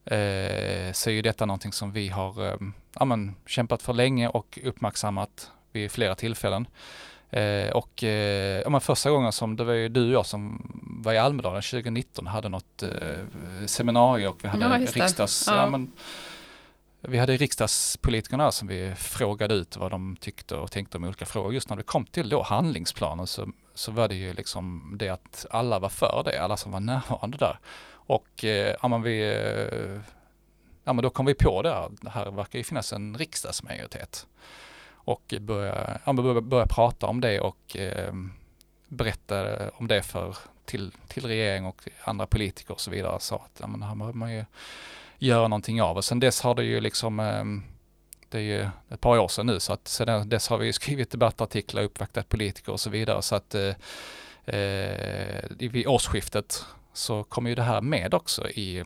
eh, 0.05 0.91
så 0.91 1.09
är 1.09 1.13
ju 1.13 1.21
detta 1.21 1.45
någonting 1.45 1.73
som 1.73 1.91
vi 1.91 2.09
har 2.09 2.47
eh, 2.47 2.55
ja, 2.99 3.05
men, 3.05 3.35
kämpat 3.45 3.81
för 3.81 3.93
länge 3.93 4.27
och 4.27 4.59
uppmärksammat 4.63 5.51
vid 5.71 5.91
flera 5.91 6.15
tillfällen. 6.15 6.67
Eh, 7.29 7.69
och 7.69 8.03
eh, 8.03 8.61
ja, 8.61 8.69
men 8.69 8.81
första 8.81 9.11
gången 9.11 9.31
som 9.31 9.55
det 9.55 9.63
var 9.63 9.73
ju 9.73 9.89
du 9.89 10.05
och 10.05 10.13
jag 10.13 10.25
som 10.25 10.71
var 11.03 11.13
i 11.13 11.17
Almedalen 11.17 11.61
2019 11.61 12.27
hade 12.27 12.49
något 12.49 12.83
eh, 12.83 12.89
seminarium 13.65 14.31
och 14.31 14.43
vi 14.43 14.47
hade 14.47 14.65
ja, 14.65 14.77
riksdags... 14.77 15.47
Ja. 15.47 15.55
Ja, 15.55 15.69
men, 15.69 15.91
vi 17.07 17.17
hade 17.17 17.37
riksdagspolitikerna 17.37 18.51
som 18.51 18.67
vi 18.67 18.95
frågade 18.95 19.53
ut 19.53 19.77
vad 19.77 19.91
de 19.91 20.15
tyckte 20.19 20.55
och 20.55 20.71
tänkte 20.71 20.97
om 20.97 21.03
olika 21.03 21.25
frågor. 21.25 21.53
Just 21.53 21.69
när 21.69 21.77
det 21.77 21.83
kom 21.83 22.05
till 22.05 22.29
då 22.29 22.41
handlingsplanen 22.41 23.27
så, 23.27 23.49
så 23.73 23.91
var 23.91 24.07
det 24.07 24.15
ju 24.15 24.33
liksom 24.33 24.93
det 24.99 25.09
att 25.09 25.45
alla 25.51 25.79
var 25.79 25.89
för 25.89 26.21
det, 26.25 26.37
alla 26.37 26.57
som 26.57 26.71
var 26.71 26.79
närvarande 26.79 27.37
där. 27.37 27.59
Och 28.05 28.43
eh, 28.43 28.75
ja, 28.81 28.87
men 28.87 29.01
vi, 29.01 29.21
eh, 29.21 30.01
ja, 30.83 30.93
men 30.93 31.03
då 31.03 31.09
kom 31.09 31.25
vi 31.25 31.33
på 31.33 31.61
det 31.61 31.69
här, 31.69 31.89
det 32.01 32.09
här 32.09 32.31
verkar 32.31 32.59
ju 32.59 32.63
finnas 32.63 32.93
en 32.93 33.17
riksdagsmajoritet. 33.17 34.27
Och 35.05 35.33
började 35.39 35.99
ja, 36.05 36.13
börja, 36.13 36.41
börja 36.41 36.65
prata 36.65 37.07
om 37.07 37.21
det 37.21 37.39
och 37.39 37.77
eh, 37.77 38.13
berätta 38.87 39.69
om 39.69 39.87
det 39.87 40.01
för, 40.01 40.37
till, 40.65 40.91
till 41.07 41.25
regering 41.25 41.65
och 41.65 41.81
andra 42.03 42.27
politiker 42.27 42.73
och 42.73 42.81
så 42.81 42.91
vidare. 42.91 43.19
Så 43.19 43.35
att 43.35 43.57
ja, 43.59 43.67
men 43.67 43.83
här 43.83 43.95
behöver 43.95 44.17
man 44.17 44.33
ju 44.33 44.45
göra 45.17 45.47
någonting 45.47 45.81
av. 45.81 45.97
Och 45.97 46.05
sen 46.05 46.19
dess 46.19 46.41
har 46.41 46.55
det 46.55 46.63
ju 46.63 46.81
liksom 46.81 47.19
eh, 47.19 47.43
det 48.29 48.37
är 48.37 48.41
ju 48.41 48.69
ett 48.89 49.01
par 49.01 49.17
år 49.19 49.27
sedan 49.27 49.45
nu 49.45 49.59
så 49.59 49.73
att 49.73 49.87
sedan 49.87 50.29
dess 50.29 50.47
har 50.47 50.57
vi 50.57 50.73
skrivit 50.73 51.11
debattartiklar, 51.11 51.83
uppvaktat 51.83 52.29
politiker 52.29 52.71
och 52.71 52.79
så 52.79 52.89
vidare. 52.89 53.21
Så 53.21 53.35
att 53.35 53.55
eh, 53.55 54.55
eh, 54.55 55.43
vid 55.49 55.87
årsskiftet 55.87 56.65
så 56.93 57.23
kommer 57.23 57.49
ju 57.49 57.55
det 57.55 57.63
här 57.63 57.81
med 57.81 58.13
också 58.13 58.49
i, 58.49 58.83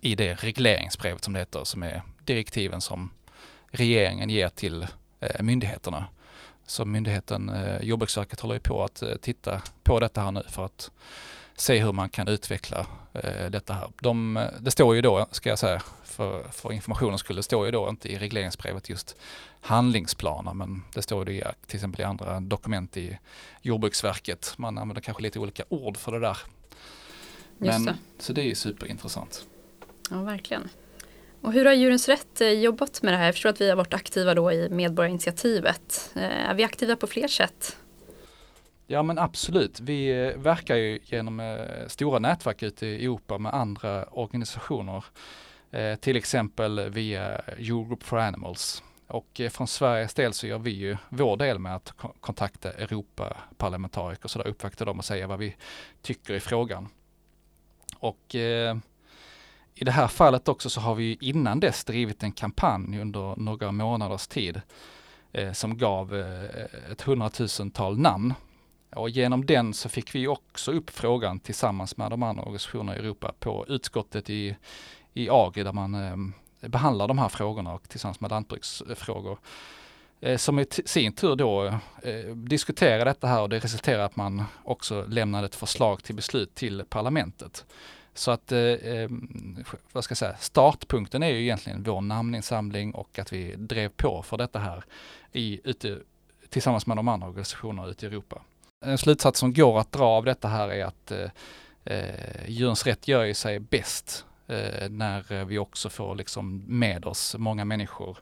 i 0.00 0.14
det 0.14 0.34
regleringsbrevet 0.34 1.24
som 1.24 1.32
det 1.32 1.38
heter, 1.38 1.64
som 1.64 1.82
är 1.82 2.02
direktiven 2.24 2.80
som 2.80 3.10
regeringen 3.70 4.30
ger 4.30 4.48
till 4.48 4.86
eh, 5.20 5.42
myndigheterna. 5.42 6.06
Så 6.66 6.84
myndigheten 6.84 7.48
eh, 7.48 7.82
Jordbruksverket 7.82 8.40
håller 8.40 8.54
ju 8.54 8.60
på 8.60 8.84
att 8.84 9.02
eh, 9.02 9.14
titta 9.14 9.62
på 9.82 10.00
detta 10.00 10.20
här 10.20 10.32
nu 10.32 10.42
för 10.48 10.64
att 10.64 10.90
se 11.56 11.78
hur 11.78 11.92
man 11.92 12.08
kan 12.08 12.28
utveckla 12.28 12.86
eh, 13.12 13.50
detta 13.50 13.74
här. 13.74 13.90
De, 14.00 14.36
eh, 14.36 14.48
det 14.60 14.70
står 14.70 14.94
ju 14.94 15.02
då, 15.02 15.26
ska 15.30 15.48
jag 15.48 15.58
säga, 15.58 15.82
för, 16.04 16.48
för 16.50 16.72
informationens 16.72 17.20
skull, 17.20 17.36
det 17.36 17.42
står 17.42 17.66
ju 17.66 17.72
då 17.72 17.88
inte 17.88 18.12
i 18.12 18.18
regleringsbrevet 18.18 18.88
just 18.88 19.16
handlingsplaner, 19.60 20.54
men 20.54 20.82
det 20.94 21.02
står 21.02 21.30
ju 21.30 21.42
till 21.66 21.76
exempel 21.76 22.00
i 22.00 22.04
andra 22.04 22.40
dokument 22.40 22.96
i 22.96 23.18
Jordbruksverket. 23.62 24.54
Man 24.56 24.78
använder 24.78 25.02
kanske 25.02 25.22
lite 25.22 25.38
olika 25.38 25.64
ord 25.68 25.96
för 25.96 26.12
det 26.12 26.20
där 26.20 26.38
men, 27.58 27.84
det. 27.84 27.96
Så 28.18 28.32
det 28.32 28.50
är 28.50 28.54
superintressant. 28.54 29.46
Ja, 30.10 30.22
verkligen. 30.22 30.68
Och 31.40 31.52
hur 31.52 31.64
har 31.64 31.72
Djurens 31.72 32.08
Rätt 32.08 32.40
eh, 32.40 32.48
jobbat 32.48 33.02
med 33.02 33.12
det 33.12 33.16
här? 33.16 33.24
Jag 33.24 33.34
förstår 33.34 33.50
att 33.50 33.60
vi 33.60 33.68
har 33.68 33.76
varit 33.76 33.94
aktiva 33.94 34.34
då 34.34 34.52
i 34.52 34.68
medborgarinitiativet. 34.68 36.10
Eh, 36.16 36.50
är 36.50 36.54
vi 36.54 36.64
aktiva 36.64 36.96
på 36.96 37.06
fler 37.06 37.28
sätt? 37.28 37.76
Ja 38.86 39.02
men 39.02 39.18
absolut. 39.18 39.80
Vi 39.80 40.08
eh, 40.08 40.38
verkar 40.38 40.76
ju 40.76 40.98
genom 41.04 41.58
stora 41.86 42.18
nätverk 42.18 42.62
ute 42.62 42.86
i 42.86 43.04
Europa 43.04 43.38
med 43.38 43.54
andra 43.54 44.04
organisationer. 44.04 45.04
Till 46.00 46.16
exempel 46.16 46.90
via 46.90 47.38
Europe 47.38 48.04
for 48.04 48.18
Animals. 48.18 48.82
Och 49.12 49.40
eh, 49.40 49.50
från 49.50 49.66
Sveriges 49.66 50.14
del 50.14 50.32
så 50.32 50.46
gör 50.46 50.58
vi 50.58 50.70
ju 50.70 50.96
vår 51.08 51.36
del 51.36 51.58
med 51.58 51.76
att 51.76 51.92
kontakta 52.20 52.72
Europaparlamentariker 52.72 54.28
så 54.28 54.38
där 54.38 54.48
uppvakta 54.48 54.84
dem 54.84 54.98
och 54.98 55.04
säga 55.04 55.26
vad 55.26 55.38
vi 55.38 55.56
tycker 56.02 56.34
i 56.34 56.40
frågan. 56.40 56.88
Och 57.98 58.34
eh, 58.34 58.76
i 59.74 59.84
det 59.84 59.90
här 59.90 60.08
fallet 60.08 60.48
också 60.48 60.70
så 60.70 60.80
har 60.80 60.94
vi 60.94 61.18
innan 61.20 61.60
dess 61.60 61.84
drivit 61.84 62.22
en 62.22 62.32
kampanj 62.32 63.00
under 63.00 63.36
några 63.36 63.72
månaders 63.72 64.26
tid 64.26 64.60
eh, 65.32 65.52
som 65.52 65.78
gav 65.78 66.16
eh, 66.16 66.92
ett 66.92 67.02
hundratusental 67.02 67.98
namn. 67.98 68.34
Och 68.90 69.10
genom 69.10 69.46
den 69.46 69.74
så 69.74 69.88
fick 69.88 70.14
vi 70.14 70.28
också 70.28 70.72
upp 70.72 70.90
frågan 70.90 71.40
tillsammans 71.40 71.96
med 71.96 72.10
de 72.10 72.22
andra 72.22 72.42
organisationerna 72.42 72.96
i 72.96 72.98
Europa 72.98 73.34
på 73.38 73.66
utskottet 73.68 74.30
i, 74.30 74.56
i 75.14 75.28
AGI 75.30 75.62
där 75.62 75.72
man 75.72 75.94
eh, 75.94 76.16
behandlar 76.68 77.08
de 77.08 77.18
här 77.18 77.28
frågorna 77.28 77.74
och 77.74 77.88
tillsammans 77.88 78.20
med 78.20 78.30
lantbruksfrågor. 78.30 79.38
Eh, 80.20 80.36
som 80.36 80.58
i 80.58 80.66
sin 80.84 81.12
tur 81.12 81.36
då 81.36 81.66
eh, 82.02 83.04
detta 83.04 83.26
här 83.26 83.40
och 83.40 83.48
det 83.48 83.58
resulterar 83.58 84.04
att 84.04 84.16
man 84.16 84.44
också 84.64 85.04
lämnade 85.08 85.46
ett 85.46 85.54
förslag 85.54 86.04
till 86.04 86.14
beslut 86.14 86.54
till 86.54 86.84
parlamentet. 86.88 87.64
Så 88.14 88.30
att, 88.30 88.52
eh, 88.52 88.58
ehm, 88.58 89.64
vad 89.92 90.04
ska 90.04 90.12
jag 90.12 90.18
säga, 90.18 90.36
startpunkten 90.36 91.22
är 91.22 91.28
ju 91.28 91.42
egentligen 91.42 91.82
vår 91.82 92.00
namninsamling 92.00 92.94
och 92.94 93.18
att 93.18 93.32
vi 93.32 93.54
drev 93.56 93.88
på 93.88 94.22
för 94.22 94.36
detta 94.36 94.58
här 94.58 94.84
i, 95.32 95.60
ute, 95.64 95.98
tillsammans 96.48 96.86
med 96.86 96.96
de 96.96 97.08
andra 97.08 97.28
organisationerna 97.28 97.88
ute 97.88 98.06
i 98.06 98.08
Europa. 98.08 98.42
En 98.84 98.98
slutsats 98.98 99.40
som 99.40 99.54
går 99.54 99.78
att 99.78 99.92
dra 99.92 100.04
av 100.04 100.24
detta 100.24 100.48
här 100.48 100.68
är 100.68 100.84
att 100.84 101.10
eh, 101.10 101.30
eh 101.84 102.48
djurens 102.48 102.86
rätt 102.86 103.08
gör 103.08 103.24
ju 103.24 103.34
sig 103.34 103.58
bäst 103.58 104.26
när 104.90 105.44
vi 105.44 105.58
också 105.58 105.88
får 105.88 106.14
liksom 106.14 106.64
med 106.66 107.04
oss 107.04 107.36
många 107.38 107.64
människor 107.64 108.18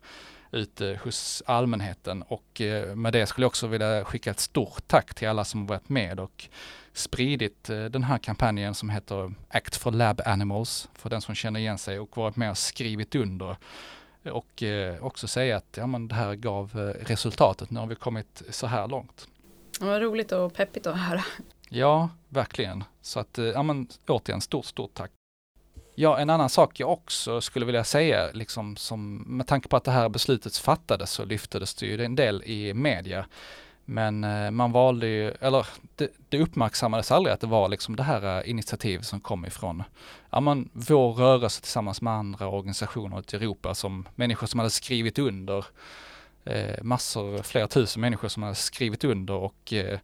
ute 0.53 1.01
hos 1.05 1.43
allmänheten 1.47 2.23
och 2.23 2.61
eh, 2.61 2.95
med 2.95 3.13
det 3.13 3.27
skulle 3.27 3.45
jag 3.45 3.49
också 3.49 3.67
vilja 3.67 4.05
skicka 4.05 4.31
ett 4.31 4.41
stort 4.41 4.89
tack 4.89 5.15
till 5.15 5.29
alla 5.29 5.45
som 5.45 5.67
varit 5.67 5.89
med 5.89 6.21
och 6.21 6.49
spridit 6.93 7.71
eh, 7.71 7.85
den 7.85 8.03
här 8.03 8.19
kampanjen 8.19 8.75
som 8.75 8.91
heter 8.91 9.35
Act 9.49 9.77
for 9.77 9.91
Lab 9.91 10.21
Animals 10.25 10.89
för 10.95 11.11
den 11.11 11.21
som 11.21 11.35
känner 11.35 11.61
igen 11.61 11.79
sig 11.79 11.99
och 11.99 12.17
varit 12.17 12.37
med 12.37 12.51
och 12.51 12.59
skrivit 12.59 13.15
under 13.15 13.57
och 14.25 14.63
eh, 14.63 15.05
också 15.05 15.29
säga 15.29 15.57
att 15.57 15.77
ja, 15.77 15.87
men 15.87 16.09
det 16.09 16.15
här 16.15 16.35
gav 16.35 16.95
resultatet. 17.01 17.71
Nu 17.71 17.81
har 17.81 17.87
vi 17.87 17.95
kommit 17.95 18.43
så 18.51 18.67
här 18.67 18.89
långt. 18.89 19.29
Vad 19.81 20.03
roligt 20.03 20.33
och 20.33 20.55
peppigt 20.55 20.87
att 20.87 20.99
höra. 20.99 21.25
Ja, 21.69 22.09
verkligen. 22.29 22.85
Så 23.01 23.21
att, 23.21 23.39
ja 23.55 23.63
men 23.63 23.89
återigen, 24.07 24.41
stort, 24.41 24.65
stort 24.65 24.95
tack. 24.95 25.11
Ja, 26.01 26.19
en 26.19 26.31
annan 26.31 26.49
sak 26.49 26.81
jag 26.81 26.93
också 26.93 27.41
skulle 27.41 27.67
vilja 27.67 27.85
säga, 27.85 28.31
liksom 28.33 28.77
som, 28.77 29.17
med 29.17 29.47
tanke 29.47 29.69
på 29.69 29.77
att 29.77 29.85
det 29.85 29.91
här 29.91 30.09
beslutet 30.09 30.57
fattades 30.57 31.11
så 31.11 31.25
lyftes 31.25 31.75
det 31.75 31.87
ju 31.87 32.05
en 32.05 32.17
del 32.17 32.43
i 32.43 32.75
media. 32.75 33.27
Men 33.85 34.25
eh, 34.25 34.51
man 34.51 34.73
valde 34.73 35.07
ju, 35.07 35.31
eller 35.31 35.67
det, 35.97 36.11
det 36.29 36.39
uppmärksammades 36.39 37.11
aldrig 37.11 37.35
att 37.35 37.41
det 37.41 37.47
var 37.47 37.69
liksom 37.69 37.97
det 37.97 38.03
här 38.03 38.39
eh, 38.39 38.51
initiativet 38.51 39.07
som 39.07 39.21
kom 39.21 39.47
ifrån 39.47 39.83
ja, 40.31 40.41
man, 40.41 40.69
vår 40.73 41.13
rörelse 41.13 41.61
tillsammans 41.61 42.03
med 42.03 42.13
andra 42.13 42.49
organisationer 42.49 43.19
ute 43.19 43.37
i 43.37 43.39
Europa 43.39 43.75
som 43.75 44.09
människor 44.15 44.47
som 44.47 44.61
hade 44.61 44.71
skrivit 44.71 45.19
under, 45.19 45.65
eh, 46.45 46.83
massor, 46.83 47.43
flera 47.43 47.69
tusen 47.69 48.01
människor 48.01 48.29
som 48.29 48.43
hade 48.43 48.55
skrivit 48.55 49.05
under 49.05 49.35
och 49.35 49.73
eh, 49.73 49.99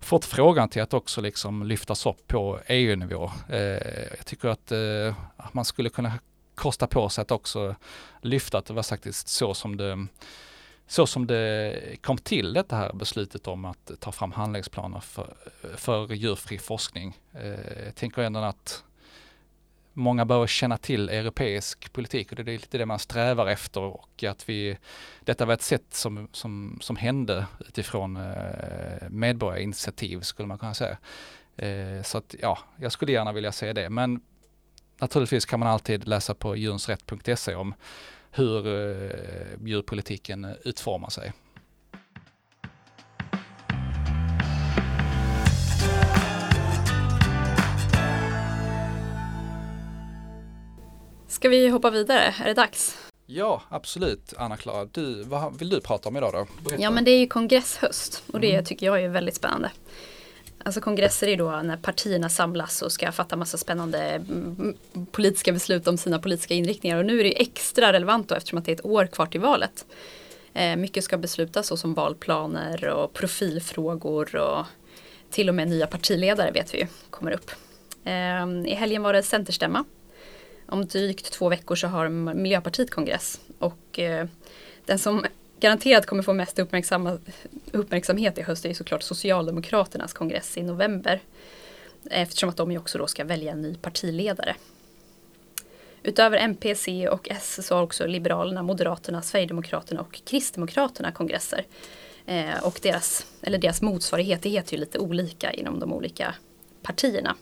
fått 0.00 0.24
frågan 0.24 0.68
till 0.68 0.82
att 0.82 0.94
också 0.94 1.20
liksom 1.20 1.66
lyftas 1.66 2.06
upp 2.06 2.26
på 2.26 2.60
EU-nivå. 2.66 3.30
Eh, 3.48 3.58
jag 4.16 4.26
tycker 4.26 4.48
att 4.48 4.72
eh, 4.72 5.14
man 5.52 5.64
skulle 5.64 5.88
kunna 5.90 6.12
kosta 6.54 6.86
på 6.86 7.08
sig 7.08 7.22
att 7.22 7.30
också 7.30 7.74
lyfta 8.22 8.58
att 8.58 8.66
det 8.66 8.74
var 8.74 8.82
faktiskt 8.82 9.28
så 9.28 9.54
som 9.54 9.76
det 9.76 10.06
så 10.86 11.06
som 11.06 11.26
det 11.26 11.96
kom 12.02 12.18
till 12.18 12.52
det 12.52 12.64
här 12.70 12.92
beslutet 12.92 13.46
om 13.46 13.64
att 13.64 13.90
ta 14.00 14.12
fram 14.12 14.32
handlingsplaner 14.32 15.00
för, 15.00 15.34
för 15.76 16.12
djurfri 16.12 16.58
forskning. 16.58 17.18
Eh, 17.32 17.84
jag 17.84 17.94
tänker 17.94 18.22
ändå 18.22 18.40
att 18.40 18.84
många 19.98 20.24
behöver 20.24 20.46
känna 20.46 20.76
till 20.76 21.08
europeisk 21.08 21.92
politik 21.92 22.30
och 22.30 22.36
det 22.36 22.52
är 22.52 22.58
lite 22.58 22.78
det 22.78 22.86
man 22.86 22.98
strävar 22.98 23.46
efter 23.46 23.80
och 23.80 24.24
att 24.24 24.48
vi, 24.48 24.78
detta 25.20 25.46
var 25.46 25.54
ett 25.54 25.62
sätt 25.62 25.86
som, 25.90 26.28
som, 26.32 26.78
som 26.80 26.96
hände 26.96 27.46
utifrån 27.68 28.16
eh, 28.16 29.08
medborgarinitiativ 29.08 30.20
skulle 30.20 30.48
man 30.48 30.58
kunna 30.58 30.74
säga. 30.74 30.98
Eh, 31.56 32.02
så 32.02 32.18
att 32.18 32.34
ja, 32.40 32.58
jag 32.76 32.92
skulle 32.92 33.12
gärna 33.12 33.32
vilja 33.32 33.52
se 33.52 33.72
det 33.72 33.90
men 33.90 34.20
naturligtvis 35.00 35.44
kan 35.44 35.60
man 35.60 35.68
alltid 35.68 36.08
läsa 36.08 36.34
på 36.34 36.56
djurensrätt.se 36.56 37.54
om 37.54 37.74
hur 38.30 38.66
eh, 38.66 39.66
djurpolitiken 39.66 40.56
utformar 40.64 41.10
sig. 41.10 41.32
Ska 51.38 51.48
vi 51.48 51.68
hoppa 51.68 51.90
vidare? 51.90 52.34
Är 52.40 52.44
det 52.44 52.54
dags? 52.54 52.98
Ja, 53.26 53.62
absolut. 53.68 54.34
Anna-Klara, 54.36 54.88
vad 55.24 55.58
vill 55.58 55.68
du 55.68 55.80
prata 55.80 56.08
om 56.08 56.16
idag 56.16 56.32
då? 56.32 56.46
Berätta. 56.64 56.82
Ja, 56.82 56.90
men 56.90 57.04
det 57.04 57.10
är 57.10 57.18
ju 57.18 57.26
kongresshöst 57.26 58.22
och 58.32 58.40
det 58.40 58.52
mm. 58.52 58.64
tycker 58.64 58.86
jag 58.86 59.02
är 59.02 59.08
väldigt 59.08 59.34
spännande. 59.34 59.70
Alltså 60.64 60.80
kongresser 60.80 61.28
är 61.28 61.36
då 61.36 61.50
när 61.50 61.76
partierna 61.76 62.28
samlas 62.28 62.82
och 62.82 62.92
ska 62.92 63.12
fatta 63.12 63.36
massa 63.36 63.58
spännande 63.58 63.98
mm, 63.98 64.76
politiska 65.10 65.52
beslut 65.52 65.88
om 65.88 65.98
sina 65.98 66.18
politiska 66.18 66.54
inriktningar. 66.54 66.98
Och 66.98 67.06
nu 67.06 67.20
är 67.20 67.24
det 67.24 67.40
extra 67.40 67.92
relevant 67.92 68.28
då 68.28 68.34
eftersom 68.34 68.58
att 68.58 68.64
det 68.64 68.72
är 68.72 68.76
ett 68.76 68.84
år 68.84 69.06
kvar 69.06 69.26
till 69.26 69.40
valet. 69.40 69.86
Eh, 70.54 70.76
mycket 70.76 71.04
ska 71.04 71.18
beslutas 71.18 71.66
såsom 71.66 71.94
valplaner 71.94 72.88
och 72.88 73.12
profilfrågor 73.12 74.36
och 74.36 74.66
till 75.30 75.48
och 75.48 75.54
med 75.54 75.68
nya 75.68 75.86
partiledare 75.86 76.50
vet 76.50 76.74
vi 76.74 76.78
ju 76.78 76.86
kommer 77.10 77.32
upp. 77.32 77.50
Eh, 78.04 78.70
I 78.72 78.74
helgen 78.74 79.02
var 79.02 79.12
det 79.12 79.22
centerstämma. 79.22 79.84
Om 80.68 80.86
drygt 80.86 81.32
två 81.32 81.48
veckor 81.48 81.76
så 81.76 81.86
har 81.86 82.08
Miljöpartiet 82.08 82.90
kongress 82.90 83.40
och 83.58 83.98
eh, 83.98 84.26
den 84.86 84.98
som 84.98 85.26
garanterat 85.60 86.06
kommer 86.06 86.22
få 86.22 86.32
mest 86.32 86.58
uppmärksamhet 87.72 88.38
i 88.38 88.42
höst 88.42 88.64
är 88.64 88.74
såklart 88.74 89.02
Socialdemokraternas 89.02 90.12
kongress 90.12 90.56
i 90.56 90.62
november. 90.62 91.20
Eftersom 92.10 92.48
att 92.48 92.56
de 92.56 92.72
ju 92.72 92.78
också 92.78 92.98
då 92.98 93.06
ska 93.06 93.24
välja 93.24 93.52
en 93.52 93.62
ny 93.62 93.74
partiledare. 93.74 94.56
Utöver 96.02 96.38
MP, 96.38 96.74
C 96.74 97.08
och 97.08 97.28
S 97.30 97.66
så 97.66 97.74
har 97.74 97.82
också 97.82 98.06
Liberalerna, 98.06 98.62
Moderaterna, 98.62 99.22
Sverigedemokraterna 99.22 100.00
och 100.00 100.20
Kristdemokraterna 100.24 101.12
kongresser. 101.12 101.66
Eh, 102.26 102.62
och 102.62 102.78
deras, 102.82 103.26
eller 103.42 103.58
deras 103.58 103.82
motsvarighet, 103.82 104.42
det 104.42 104.48
heter 104.48 104.72
ju 104.72 104.80
lite 104.80 104.98
olika 104.98 105.52
inom 105.52 105.80
de 105.80 105.92
olika 105.92 106.34
partierna. 106.82 107.36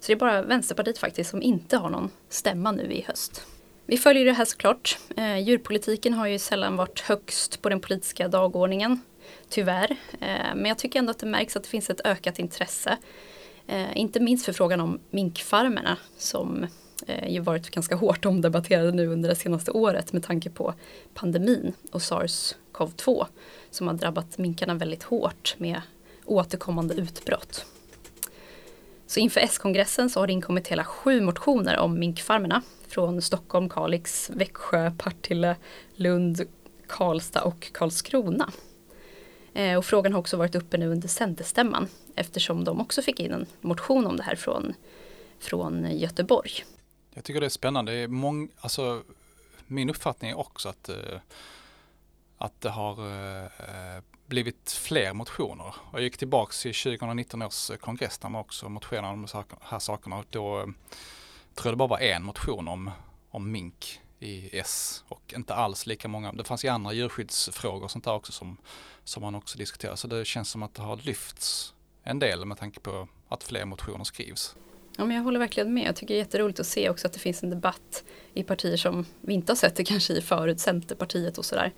Så 0.00 0.06
det 0.06 0.12
är 0.12 0.16
bara 0.16 0.42
Vänsterpartiet 0.42 0.98
faktiskt 0.98 1.30
som 1.30 1.42
inte 1.42 1.76
har 1.76 1.90
någon 1.90 2.10
stämma 2.28 2.72
nu 2.72 2.92
i 2.92 3.04
höst. 3.08 3.46
Vi 3.86 3.96
följer 3.96 4.24
det 4.24 4.32
här 4.32 4.44
såklart. 4.44 4.98
Eh, 5.16 5.38
djurpolitiken 5.38 6.14
har 6.14 6.26
ju 6.26 6.38
sällan 6.38 6.76
varit 6.76 7.00
högst 7.00 7.62
på 7.62 7.68
den 7.68 7.80
politiska 7.80 8.28
dagordningen. 8.28 9.00
Tyvärr. 9.48 9.96
Eh, 10.20 10.54
men 10.54 10.66
jag 10.66 10.78
tycker 10.78 10.98
ändå 10.98 11.10
att 11.10 11.18
det 11.18 11.26
märks 11.26 11.56
att 11.56 11.62
det 11.62 11.68
finns 11.68 11.90
ett 11.90 12.00
ökat 12.04 12.38
intresse. 12.38 12.96
Eh, 13.66 13.96
inte 13.96 14.20
minst 14.20 14.44
för 14.44 14.52
frågan 14.52 14.80
om 14.80 14.98
minkfarmerna 15.10 15.96
som 16.18 16.66
eh, 17.06 17.32
ju 17.32 17.40
varit 17.40 17.70
ganska 17.70 17.94
hårt 17.94 18.24
omdebatterade 18.24 18.92
nu 18.92 19.06
under 19.06 19.28
det 19.28 19.36
senaste 19.36 19.70
året 19.70 20.12
med 20.12 20.22
tanke 20.22 20.50
på 20.50 20.74
pandemin 21.14 21.72
och 21.92 22.02
sars-cov-2 22.02 23.26
som 23.70 23.86
har 23.86 23.94
drabbat 23.94 24.38
minkarna 24.38 24.74
väldigt 24.74 25.02
hårt 25.02 25.54
med 25.58 25.82
återkommande 26.24 26.94
utbrott. 26.94 27.66
Så 29.08 29.20
inför 29.20 29.40
S-kongressen 29.40 30.10
så 30.10 30.20
har 30.20 30.26
det 30.26 30.32
inkommit 30.32 30.68
hela 30.68 30.84
sju 30.84 31.20
motioner 31.20 31.78
om 31.78 31.98
minkfarmerna 31.98 32.62
från 32.88 33.22
Stockholm, 33.22 33.68
Kalix, 33.68 34.30
Växjö, 34.30 34.90
Partille, 34.98 35.56
Lund, 35.94 36.40
Karlstad 36.86 37.42
och 37.42 37.72
Karlskrona. 37.72 38.52
Eh, 39.54 39.78
och 39.78 39.84
frågan 39.84 40.12
har 40.12 40.20
också 40.20 40.36
varit 40.36 40.54
uppe 40.54 40.78
nu 40.78 40.88
under 40.88 41.08
Centerstämman 41.08 41.88
eftersom 42.14 42.64
de 42.64 42.80
också 42.80 43.02
fick 43.02 43.20
in 43.20 43.32
en 43.32 43.46
motion 43.60 44.06
om 44.06 44.16
det 44.16 44.22
här 44.22 44.36
från, 44.36 44.74
från 45.38 45.98
Göteborg. 45.98 46.50
Jag 47.14 47.24
tycker 47.24 47.40
det 47.40 47.46
är 47.46 47.50
spännande. 47.50 47.92
Det 47.92 47.98
är 47.98 48.08
mång, 48.08 48.48
alltså, 48.60 49.02
min 49.66 49.90
uppfattning 49.90 50.30
är 50.30 50.38
också 50.38 50.68
att, 50.68 50.88
eh, 50.88 51.20
att 52.38 52.60
det 52.60 52.70
har 52.70 53.06
eh, 53.06 53.44
eh 53.44 54.02
blivit 54.28 54.70
fler 54.72 55.12
motioner. 55.12 55.74
Jag 55.92 56.02
gick 56.02 56.16
tillbaks 56.16 56.62
till 56.62 56.74
2019 56.74 57.42
års 57.42 57.70
eh, 57.70 57.76
kongress 57.76 58.18
där 58.18 58.28
man 58.28 58.40
också 58.40 58.68
motionerade 58.68 59.12
om 59.12 59.26
de 59.32 59.44
här 59.62 59.78
sakerna. 59.78 60.18
Och 60.18 60.24
då 60.30 60.58
eh, 60.58 60.64
tror 61.54 61.66
jag 61.66 61.72
det 61.72 61.76
bara 61.76 61.88
var 61.88 61.98
en 61.98 62.22
motion 62.22 62.68
om, 62.68 62.90
om 63.30 63.52
mink 63.52 64.00
i 64.20 64.58
S 64.58 65.04
och 65.08 65.34
inte 65.36 65.54
alls 65.54 65.86
lika 65.86 66.08
många. 66.08 66.32
Det 66.32 66.44
fanns 66.44 66.64
ju 66.64 66.68
andra 66.68 66.92
djurskyddsfrågor 66.92 67.84
och 67.84 67.90
sånt 67.90 68.04
där 68.04 68.14
också 68.14 68.32
som, 68.32 68.56
som 69.04 69.22
man 69.22 69.34
också 69.34 69.58
diskuterar. 69.58 69.96
Så 69.96 70.08
det 70.08 70.24
känns 70.24 70.50
som 70.50 70.62
att 70.62 70.74
det 70.74 70.82
har 70.82 70.96
lyfts 70.96 71.74
en 72.02 72.18
del 72.18 72.44
med 72.44 72.58
tanke 72.58 72.80
på 72.80 73.08
att 73.28 73.44
fler 73.44 73.64
motioner 73.64 74.04
skrivs. 74.04 74.56
Ja, 74.96 75.04
men 75.04 75.16
jag 75.16 75.24
håller 75.24 75.38
verkligen 75.38 75.74
med. 75.74 75.88
Jag 75.88 75.96
tycker 75.96 76.14
det 76.14 76.18
är 76.18 76.24
jätteroligt 76.24 76.60
att 76.60 76.66
se 76.66 76.90
också 76.90 77.06
att 77.06 77.12
det 77.12 77.18
finns 77.18 77.42
en 77.42 77.50
debatt 77.50 78.04
i 78.34 78.42
partier 78.42 78.76
som 78.76 79.06
vi 79.20 79.34
inte 79.34 79.52
har 79.52 79.56
sett 79.56 79.76
det 79.76 79.84
kanske 79.84 80.12
i 80.12 80.22
förut, 80.22 80.60
Centerpartiet 80.60 81.38
och 81.38 81.44
sådär. 81.44 81.72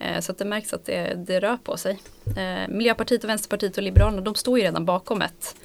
Eh, 0.00 0.20
så 0.20 0.32
att 0.32 0.38
det 0.38 0.44
märks 0.44 0.72
att 0.72 0.84
det, 0.84 1.14
det 1.26 1.40
rör 1.40 1.56
på 1.56 1.76
sig. 1.76 2.00
Eh, 2.36 2.68
Miljöpartiet, 2.68 3.24
och 3.24 3.30
Vänsterpartiet 3.30 3.76
och 3.76 3.82
Liberalerna 3.82 4.22
de 4.22 4.34
står 4.34 4.58
ju 4.58 4.64
redan 4.64 4.84
bakom 4.84 5.22
ett 5.22 5.56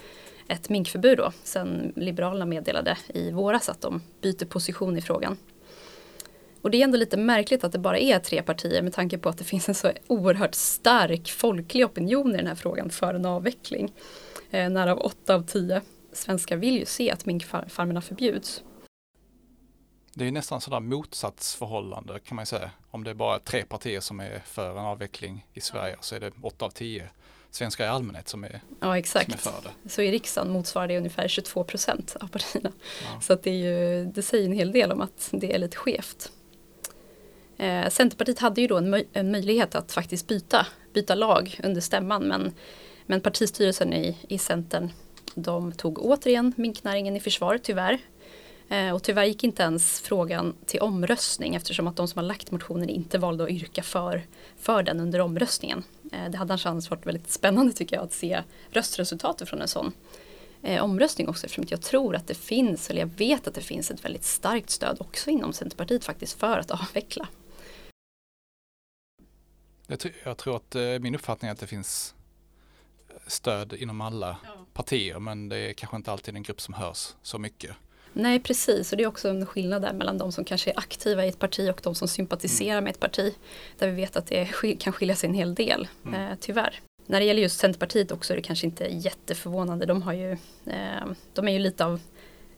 ett 0.47 0.69
minkförbud 0.69 1.17
då, 1.17 1.31
sen 1.43 1.93
Liberalerna 1.95 2.45
meddelade 2.45 2.97
i 3.07 3.31
våras 3.31 3.69
att 3.69 3.81
de 3.81 4.01
byter 4.21 4.45
position 4.45 4.97
i 4.97 5.01
frågan. 5.01 5.37
Och 6.61 6.71
det 6.71 6.77
är 6.77 6.83
ändå 6.83 6.97
lite 6.97 7.17
märkligt 7.17 7.63
att 7.63 7.71
det 7.71 7.79
bara 7.79 7.99
är 7.99 8.19
tre 8.19 8.41
partier 8.41 8.81
med 8.81 8.93
tanke 8.93 9.17
på 9.17 9.29
att 9.29 9.37
det 9.37 9.43
finns 9.43 9.69
en 9.69 9.75
så 9.75 9.91
oerhört 10.07 10.55
stark 10.55 11.29
folklig 11.29 11.85
opinion 11.85 12.33
i 12.33 12.37
den 12.37 12.47
här 12.47 12.55
frågan 12.55 12.89
för 12.89 13.13
en 13.13 13.25
avveckling. 13.25 13.93
Eh, 14.51 14.69
nära 14.69 14.91
av 14.91 14.99
åtta 14.99 15.35
av 15.35 15.45
tio 15.45 15.81
svenskar 16.13 16.57
vill 16.57 16.79
ju 16.79 16.85
se 16.85 17.11
att 17.11 17.25
minkfarmerna 17.25 18.01
förbjuds. 18.01 18.63
Det 20.17 20.27
är 20.27 20.31
nästan 20.31 20.61
sådär 20.61 20.79
motsatsförhållande 20.79 22.19
kan 22.19 22.35
man 22.35 22.45
säga. 22.45 22.71
Om 22.91 23.03
det 23.03 23.09
är 23.09 23.13
bara 23.13 23.39
tre 23.39 23.65
partier 23.65 23.99
som 23.99 24.19
är 24.19 24.41
för 24.45 24.71
en 24.71 24.85
avveckling 24.85 25.45
i 25.53 25.61
Sverige 25.61 25.97
så 26.01 26.15
är 26.15 26.19
det 26.19 26.31
åtta 26.41 26.65
av 26.65 26.69
tio 26.69 27.09
svenskar 27.51 27.85
i 27.85 27.87
allmänhet 27.87 28.27
som 28.27 28.43
är, 28.43 28.61
ja, 28.79 28.97
exakt. 28.97 29.41
Som 29.41 29.51
är 29.51 29.61
för 29.61 29.69
det. 29.69 29.89
Så 29.89 30.01
i 30.01 30.11
riksdagen 30.11 30.51
motsvarar 30.51 30.87
det 30.87 30.97
ungefär 30.97 31.27
22 31.27 31.63
procent 31.63 32.15
av 32.19 32.27
partierna. 32.27 32.71
Ja. 33.03 33.21
Så 33.21 33.35
det, 33.35 33.49
är 33.49 33.53
ju, 33.53 34.05
det 34.05 34.21
säger 34.21 34.45
en 34.45 34.51
hel 34.51 34.71
del 34.71 34.91
om 34.91 35.01
att 35.01 35.29
det 35.31 35.53
är 35.53 35.57
lite 35.57 35.77
skevt. 35.77 36.31
Eh, 37.57 37.89
Centerpartiet 37.89 38.39
hade 38.39 38.61
ju 38.61 38.67
då 38.67 38.77
en, 38.77 38.89
möj 38.89 39.07
en, 39.13 39.31
möjlighet 39.31 39.75
att 39.75 39.91
faktiskt 39.91 40.27
byta, 40.27 40.67
byta 40.93 41.15
lag 41.15 41.59
under 41.63 41.81
stämman 41.81 42.23
men, 42.23 42.53
men 43.05 43.21
partistyrelsen 43.21 43.93
i, 43.93 44.17
i 44.29 44.37
Centern 44.37 44.91
de 45.35 45.71
tog 45.71 45.99
återigen 45.99 46.53
minknäringen 46.57 47.15
i 47.15 47.19
försvar 47.19 47.57
tyvärr. 47.63 47.99
Eh, 48.69 48.91
och 48.91 49.03
tyvärr 49.03 49.25
gick 49.25 49.43
inte 49.43 49.63
ens 49.63 49.99
frågan 50.01 50.55
till 50.65 50.79
omröstning 50.79 51.55
eftersom 51.55 51.87
att 51.87 51.95
de 51.95 52.07
som 52.07 52.19
har 52.19 52.25
lagt 52.25 52.51
motionen 52.51 52.89
inte 52.89 53.17
valde 53.17 53.43
att 53.43 53.49
yrka 53.49 53.83
för, 53.83 54.25
för 54.57 54.83
den 54.83 54.99
under 54.99 55.21
omröstningen. 55.21 55.83
Eh, 56.11 56.29
det 56.29 56.37
hade 56.37 56.57
chans 56.57 56.89
varit 56.89 57.05
väldigt 57.05 57.31
spännande 57.31 57.73
tycker 57.73 57.95
jag 57.95 58.05
att 58.05 58.13
se 58.13 58.43
röstresultatet 58.69 59.49
från 59.49 59.61
en 59.61 59.67
sån 59.67 59.93
eh, 60.61 60.83
omröstning 60.83 61.29
också 61.29 61.45
eftersom 61.45 61.65
jag 61.69 61.81
tror 61.81 62.15
att 62.15 62.27
det 62.27 62.35
finns, 62.35 62.89
eller 62.89 62.99
jag 62.99 63.09
vet 63.17 63.47
att 63.47 63.55
det 63.55 63.61
finns 63.61 63.91
ett 63.91 64.05
väldigt 64.05 64.23
starkt 64.23 64.69
stöd 64.69 64.97
också 64.99 65.29
inom 65.29 65.53
Centerpartiet 65.53 66.03
faktiskt 66.03 66.39
för 66.39 66.59
att 66.59 66.71
avveckla. 66.81 67.27
Jag, 69.87 69.99
jag 70.23 70.37
tror 70.37 70.55
att 70.55 70.75
eh, 70.75 70.99
min 70.99 71.15
uppfattning 71.15 71.49
är 71.49 71.53
att 71.53 71.59
det 71.59 71.67
finns 71.67 72.15
stöd 73.27 73.73
inom 73.73 74.01
alla 74.01 74.37
ja. 74.43 74.65
partier 74.73 75.19
men 75.19 75.49
det 75.49 75.57
är 75.57 75.73
kanske 75.73 75.97
inte 75.97 76.11
alltid 76.11 76.35
en 76.35 76.43
grupp 76.43 76.61
som 76.61 76.73
hörs 76.73 77.13
så 77.21 77.37
mycket. 77.37 77.75
Nej 78.17 78.39
precis 78.39 78.91
och 78.91 78.97
det 78.97 79.03
är 79.03 79.07
också 79.07 79.29
en 79.29 79.45
skillnad 79.45 79.81
där 79.81 79.93
mellan 79.93 80.17
de 80.17 80.31
som 80.31 80.45
kanske 80.45 80.69
är 80.71 80.79
aktiva 80.79 81.25
i 81.25 81.29
ett 81.29 81.39
parti 81.39 81.69
och 81.69 81.79
de 81.83 81.95
som 81.95 82.07
sympatiserar 82.07 82.81
med 82.81 82.91
ett 82.91 82.99
parti. 82.99 83.35
Där 83.77 83.87
vi 83.87 83.95
vet 83.95 84.15
att 84.15 84.27
det 84.27 84.45
kan 84.79 84.93
skilja 84.93 85.15
sig 85.15 85.27
en 85.29 85.33
hel 85.35 85.55
del, 85.55 85.87
Mm. 86.05 86.21
eh, 86.31 86.37
tyvärr. 86.39 86.79
När 87.05 87.19
det 87.19 87.25
gäller 87.25 87.41
just 87.41 87.59
Centerpartiet 87.59 88.11
också 88.11 88.33
är 88.33 88.37
det 88.37 88.43
kanske 88.43 88.65
inte 88.65 88.85
jätteförvånande. 88.91 89.85
De, 89.85 90.01
har 90.01 90.13
ju, 90.13 90.31
eh, 90.65 91.05
de 91.33 91.47
är 91.47 91.51
ju 91.51 91.59
lite 91.59 91.85
av 91.85 91.99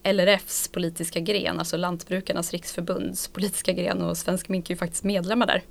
LRFs 0.04 0.68
politiska 0.68 1.20
gren, 1.20 1.60
alltså 1.60 1.78
Lantbrukarnas 1.78 2.52
riksförbunds 2.52 3.28
politiska 3.28 3.72
gren 3.74 4.02
och 4.02 4.18
Svensk 4.18 4.50
Mink 4.50 4.70
är 4.70 4.74
ju 4.74 4.78
faktiskt 4.78 5.04
medlemmar 5.04 5.48
där. 5.48 5.62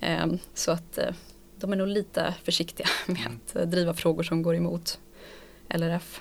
Mm. 0.00 0.30
Eh, 0.32 0.38
så 0.54 0.70
att 0.72 0.98
eh, 0.98 1.14
de 1.56 1.72
är 1.72 1.76
nog 1.76 1.88
lite 1.88 2.34
försiktiga 2.44 2.86
med 3.06 3.20
Mm. 3.26 3.40
att 3.46 3.56
eh, 3.56 3.62
driva 3.62 3.94
frågor 3.94 4.22
som 4.22 4.42
går 4.42 4.56
emot 4.56 4.98
LRF. 5.68 6.20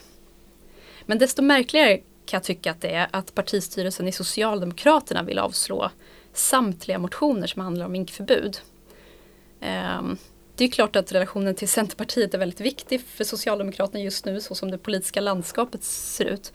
Men 1.06 1.18
desto 1.18 1.42
märkligare 1.42 2.00
kan 2.30 2.38
jag 2.38 2.44
tycka 2.44 2.72
att 2.72 2.82
det 2.82 2.90
är 2.90 3.08
att 3.12 3.36
partistyrelsen 3.36 4.08
i 4.08 4.12
Socialdemokraterna 4.12 5.24
vill 5.24 5.40
avslå 5.40 5.92
samtliga 6.34 7.00
motioner 7.00 7.48
som 7.48 7.62
handlar 7.62 7.86
om 7.86 7.92
minkförbud. 7.92 8.60
Ehm, 9.60 10.18
det 10.56 10.64
är 10.64 10.70
klart 10.70 10.96
att 10.96 11.12
relationen 11.12 11.56
till 11.56 11.70
Centerpartiet 11.70 12.34
är 12.34 12.38
väldigt 12.38 12.62
viktig 12.62 13.02
för 13.02 13.24
Socialdemokraterna 13.24 14.04
just 14.04 14.26
nu 14.26 14.42
så 14.42 14.56
som 14.56 14.72
det 14.72 14.78
politiska 14.78 15.22
landskapet 15.22 15.84
ser 15.84 16.26
ut. 16.26 16.54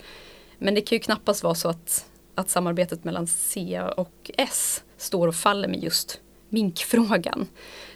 Men 0.59 0.75
det 0.75 0.81
kan 0.81 0.97
ju 0.97 1.01
knappast 1.01 1.43
vara 1.43 1.55
så 1.55 1.69
att, 1.69 2.07
att 2.35 2.51
samarbetet 2.51 3.05
mellan 3.05 3.27
C 3.27 3.83
och 3.97 4.31
S 4.37 4.85
står 4.97 5.29
och 5.29 5.37
faller 5.37 5.69
med 5.69 5.83
just 5.83 6.21
minkfrågan. 6.49 7.47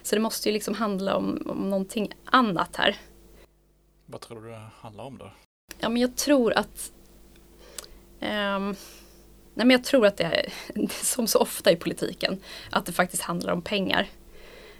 Så 0.03 0.15
det 0.15 0.21
måste 0.21 0.49
ju 0.49 0.53
liksom 0.53 0.75
handla 0.75 1.15
om, 1.15 1.43
om 1.49 1.69
någonting 1.69 2.13
annat 2.25 2.75
här. 2.75 2.97
Vad 4.05 4.21
tror 4.21 4.41
du 4.41 4.49
det 4.49 4.69
handlar 4.75 5.03
om 5.03 5.17
då? 5.17 5.31
Ja, 5.79 5.89
men 5.89 6.01
jag 6.01 6.15
tror 6.15 6.53
att 6.53 6.91
ehm, 8.19 8.75
nej, 9.53 9.65
men 9.65 9.69
jag 9.69 9.83
tror 9.83 10.05
att 10.05 10.17
det 10.17 10.23
är, 10.23 10.51
som 11.05 11.27
så 11.27 11.39
ofta 11.39 11.71
i 11.71 11.75
politiken, 11.75 12.39
att 12.71 12.85
det 12.85 12.91
faktiskt 12.91 13.23
handlar 13.23 13.53
om 13.53 13.61
pengar. 13.61 14.07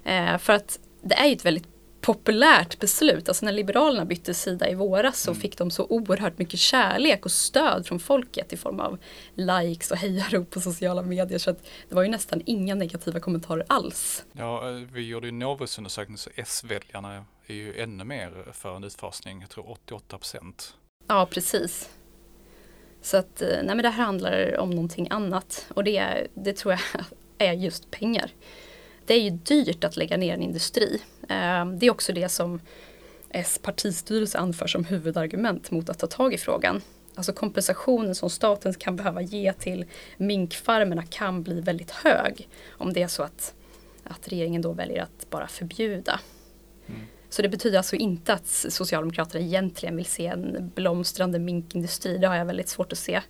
Eh, 0.03 0.37
för 0.37 0.53
att 0.53 0.79
det 1.01 1.15
är 1.15 1.25
ju 1.25 1.33
ett 1.33 1.45
väldigt 1.45 1.67
populärt 2.01 2.79
beslut. 2.79 3.29
Alltså 3.29 3.45
när 3.45 3.51
Liberalerna 3.51 4.05
bytte 4.05 4.33
sida 4.33 4.69
i 4.69 4.73
våras 4.75 5.21
så 5.21 5.31
Mm. 5.31 5.41
fick 5.41 5.57
de 5.57 5.71
så 5.71 5.85
oerhört 5.89 6.37
mycket 6.37 6.59
kärlek 6.59 7.25
och 7.25 7.31
stöd 7.31 7.87
från 7.87 7.99
folket 7.99 8.53
i 8.53 8.57
form 8.57 8.79
av 8.79 8.97
likes 9.35 9.91
och 9.91 9.97
hejarop 9.97 10.49
på 10.49 10.59
sociala 10.61 11.01
medier. 11.01 11.39
Så 11.39 11.49
att 11.49 11.63
det 11.89 11.95
var 11.95 12.03
ju 12.03 12.09
nästan 12.09 12.41
inga 12.45 12.75
negativa 12.75 13.19
kommentarer 13.19 13.65
alls. 13.67 14.25
Ja, 14.31 14.69
eh, 14.69 14.75
vi 14.75 15.07
gjorde 15.07 15.27
ju 15.27 15.31
Novusundersökning 15.31 16.17
så 16.17 16.29
S-väljarna 16.35 17.25
är 17.47 17.53
ju 17.53 17.81
ännu 17.81 18.03
mer 18.03 18.45
för 18.53 18.75
en 18.75 18.83
utfasning, 18.83 19.41
jag 19.41 19.49
tror 19.49 19.69
88 19.71 20.17
procent. 20.17 20.73
Ja, 21.07 21.25
precis. 21.31 21.89
Så 23.01 23.17
att, 23.17 23.41
eh, 23.41 23.47
nej 23.47 23.75
men 23.75 23.77
det 23.77 23.89
här 23.89 24.05
handlar 24.05 24.57
om 24.57 24.69
någonting 24.69 25.07
annat 25.09 25.65
och 25.73 25.83
det, 25.83 25.97
är, 25.97 26.27
det 26.33 26.53
tror 26.53 26.73
jag 26.73 27.03
är 27.49 27.53
just 27.53 27.91
pengar. 27.91 28.31
Det 29.05 29.13
är 29.13 29.21
ju 29.21 29.29
dyrt 29.29 29.83
att 29.83 29.97
lägga 29.97 30.17
ner 30.17 30.33
en 30.33 30.41
industri. 30.41 31.01
Eh, 31.29 31.65
det 31.65 31.85
är 31.85 31.91
också 31.91 32.13
det 32.13 32.29
som 32.29 32.59
S 33.29 33.59
partistyrelse 33.61 34.37
anför 34.37 34.67
som 34.67 34.85
huvudargument 34.85 35.71
mot 35.71 35.89
att 35.89 35.99
ta 35.99 36.07
tag 36.07 36.33
i 36.33 36.37
frågan. 36.37 36.81
Alltså 37.15 37.33
kompensationen 37.33 38.15
som 38.15 38.29
staten 38.29 38.73
kan 38.73 38.95
behöva 38.95 39.21
ge 39.21 39.53
till 39.53 39.85
minkfarmerna 40.17 41.03
kan 41.03 41.43
bli 41.43 41.61
väldigt 41.61 41.91
hög 41.91 42.47
om 42.69 42.93
det 42.93 43.01
är 43.01 43.07
så 43.07 43.23
att, 43.23 43.53
att 44.03 44.27
regeringen 44.27 44.61
då 44.61 44.71
väljer 44.71 45.03
att 45.03 45.29
bara 45.29 45.47
förbjuda. 45.47 46.19
Mm. 46.87 47.01
Så 47.29 47.41
det 47.41 47.49
betyder 47.49 47.77
alltså 47.77 47.95
inte 47.95 48.33
att 48.33 48.47
Socialdemokraterna 48.47 49.45
egentligen 49.45 49.95
vill 49.95 50.05
se 50.05 50.27
en 50.27 50.71
blomstrande 50.75 51.39
minkindustri. 51.39 52.17
Det 52.17 52.27
har 52.27 52.35
jag 52.35 52.45
väldigt 52.45 52.69
svårt 52.69 52.91
att 52.91 52.97
se. 52.97 53.21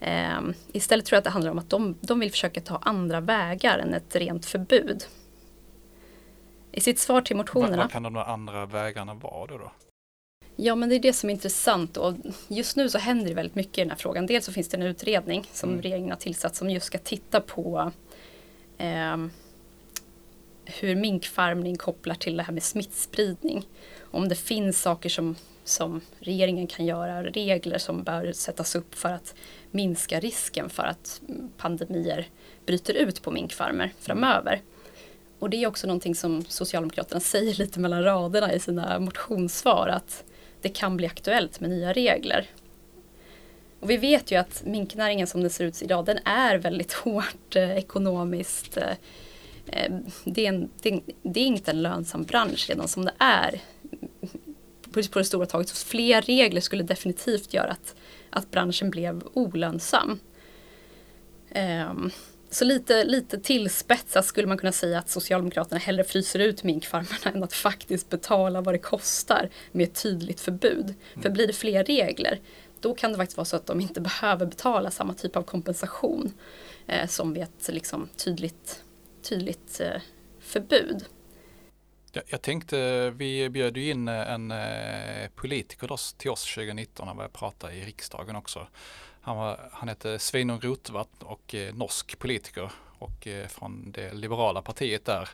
Ehm, 0.00 0.54
istället 0.72 1.06
tror 1.06 1.16
jag 1.16 1.18
att 1.18 1.24
det 1.24 1.30
handlar 1.30 1.50
om 1.50 1.58
att 1.58 1.70
de, 1.70 1.96
de 2.00 2.20
vill 2.20 2.30
försöka 2.30 2.60
ta 2.60 2.76
andra 2.76 3.20
vägar 3.20 3.78
än 3.78 3.94
ett 3.94 4.16
rent 4.16 4.46
förbud. 4.46 5.04
I 6.72 6.80
sitt 6.80 6.98
svar 6.98 7.20
till 7.20 7.36
motionerna. 7.36 7.76
vad 7.76 7.90
kan 7.90 8.02
de 8.02 8.16
andra 8.16 8.66
vägarna 8.66 9.14
vara 9.14 9.46
då? 9.46 9.58
då? 9.58 9.72
Ja 10.56 10.74
men 10.74 10.88
det 10.88 10.94
är 10.94 11.00
det 11.00 11.12
som 11.12 11.30
är 11.30 11.34
intressant 11.34 11.96
och 11.96 12.14
just 12.48 12.76
nu 12.76 12.88
så 12.88 12.98
händer 12.98 13.28
det 13.28 13.34
väldigt 13.34 13.54
mycket 13.54 13.78
i 13.78 13.80
den 13.80 13.90
här 13.90 13.96
frågan. 13.96 14.26
Dels 14.26 14.44
så 14.44 14.52
finns 14.52 14.68
det 14.68 14.76
en 14.76 14.82
utredning 14.82 15.44
som 15.52 15.70
Mm. 15.70 15.82
regeringen 15.82 16.10
har 16.10 16.16
tillsatt 16.16 16.56
som 16.56 16.70
just 16.70 16.86
ska 16.86 16.98
titta 16.98 17.40
på 17.40 17.92
ehm, 18.78 19.30
hur 20.66 20.96
minkfarmning 20.96 21.76
kopplar 21.76 22.14
till 22.14 22.36
det 22.36 22.42
här 22.42 22.52
med 22.52 22.62
smittspridning. 22.62 23.66
Om 24.00 24.28
det 24.28 24.34
finns 24.34 24.82
saker 24.82 25.08
som, 25.08 25.36
som 25.64 26.00
regeringen 26.18 26.66
kan 26.66 26.86
göra, 26.86 27.22
regler 27.22 27.78
som 27.78 28.02
bör 28.02 28.32
sättas 28.32 28.74
upp 28.74 28.94
för 28.94 29.08
att 29.08 29.34
minska 29.70 30.20
risken 30.20 30.70
för 30.70 30.82
att 30.82 31.20
pandemier 31.56 32.28
bryter 32.66 32.94
ut 32.94 33.22
på 33.22 33.30
minkfarmer 33.30 33.92
framöver. 34.00 34.60
Och 35.38 35.50
det 35.50 35.62
är 35.62 35.66
också 35.66 35.86
någonting 35.86 36.14
som 36.14 36.44
Socialdemokraterna 36.48 37.20
säger 37.32 37.54
lite 37.54 37.80
mellan 37.80 38.04
raderna 38.04 38.52
i 38.52 38.60
sina 38.60 38.98
motionssvar 38.98 39.88
att 39.88 40.24
det 40.60 40.68
kan 40.68 40.96
bli 40.96 41.06
aktuellt 41.06 41.60
med 41.60 41.70
nya 41.70 41.92
regler. 41.92 42.50
Och 43.80 43.90
vi 43.90 43.96
vet 43.96 44.30
ju 44.30 44.36
att 44.36 44.62
minknäringen 44.64 45.26
som 45.26 45.40
den 45.40 45.50
ser 45.50 45.64
ut 45.64 45.82
idag 45.82 46.04
den 46.04 46.18
är 46.24 46.58
väldigt 46.58 46.92
hårt 47.04 47.56
eh, 47.56 47.76
ekonomiskt. 47.76 48.76
Eh, 48.76 48.92
det, 50.24 50.46
är 50.46 50.48
en, 50.48 50.70
det, 50.82 51.00
det 51.22 51.40
är 51.40 51.46
inte 51.46 51.70
en 51.70 51.82
lönsam 51.82 52.22
bransch 52.22 52.66
redan 52.68 52.88
som 52.88 53.04
det 53.04 53.14
är 53.18 53.60
på, 54.90 55.02
på 55.02 55.18
det 55.18 55.24
stora 55.24 55.46
taget. 55.46 55.68
Så 55.68 55.86
fler 55.86 56.22
regler 56.22 56.60
skulle 56.60 56.82
definitivt 56.82 57.54
göra 57.54 57.70
att, 57.70 57.94
att 58.30 58.50
branschen 58.50 58.90
blev 58.90 59.22
olönsam. 59.32 60.20
Ehm, 61.50 62.10
så 62.50 62.64
lite, 62.64 63.04
lite 63.04 63.40
tillspetsat 63.40 64.26
skulle 64.26 64.46
man 64.46 64.58
kunna 64.58 64.72
säga 64.72 64.98
att 64.98 65.10
Socialdemokraterna 65.10 65.78
hellre 65.78 66.04
fryser 66.04 66.38
ut 66.38 66.64
minkfarmarna 66.64 67.16
än 67.34 67.42
att 67.42 67.52
faktiskt 67.52 68.08
betala 68.08 68.60
vad 68.60 68.74
det 68.74 68.78
kostar 68.78 69.50
med 69.72 69.84
ett 69.88 70.02
tydligt 70.02 70.40
förbud. 70.40 70.94
För 71.22 71.30
blir 71.30 71.46
det 71.46 71.52
fler 71.52 71.84
regler 71.84 72.40
då 72.80 72.94
kan 72.94 73.12
det 73.12 73.16
faktiskt 73.16 73.36
vara 73.36 73.44
så 73.44 73.56
att 73.56 73.66
de 73.66 73.80
inte 73.80 74.00
behöver 74.00 74.46
betala 74.46 74.90
samma 74.90 75.14
typ 75.14 75.36
av 75.36 75.42
kompensation 75.42 76.32
eh, 76.86 77.08
som 77.08 77.32
vid 77.32 77.42
ett 77.42 77.68
liksom, 77.68 78.08
tydligt, 78.16 78.82
tydligt 79.28 79.80
eh, 79.80 80.00
förbud. 80.40 81.04
Jag, 82.12 82.24
jag 82.26 82.42
tänkte, 82.42 83.10
vi 83.10 83.50
bjöd 83.50 83.76
ju 83.76 83.90
in 83.90 84.08
en 84.08 84.50
eh, 84.50 85.28
politiker 85.34 86.16
till 86.18 86.30
oss 86.30 86.54
2019 86.54 87.08
han 87.08 87.16
var 87.16 87.28
pratade 87.28 87.74
i 87.74 87.84
riksdagen 87.84 88.36
också. 88.36 88.66
Han, 89.20 89.36
var, 89.36 89.70
han 89.72 89.88
hette 89.88 90.18
Sveinung 90.18 90.60
Rotevatn 90.60 91.24
och 91.24 91.54
eh, 91.54 91.74
norsk 91.74 92.18
politiker 92.18 92.72
och 92.98 93.26
eh, 93.26 93.46
från 93.46 93.92
det 93.92 94.14
liberala 94.14 94.62
partiet 94.62 95.04
där. 95.04 95.28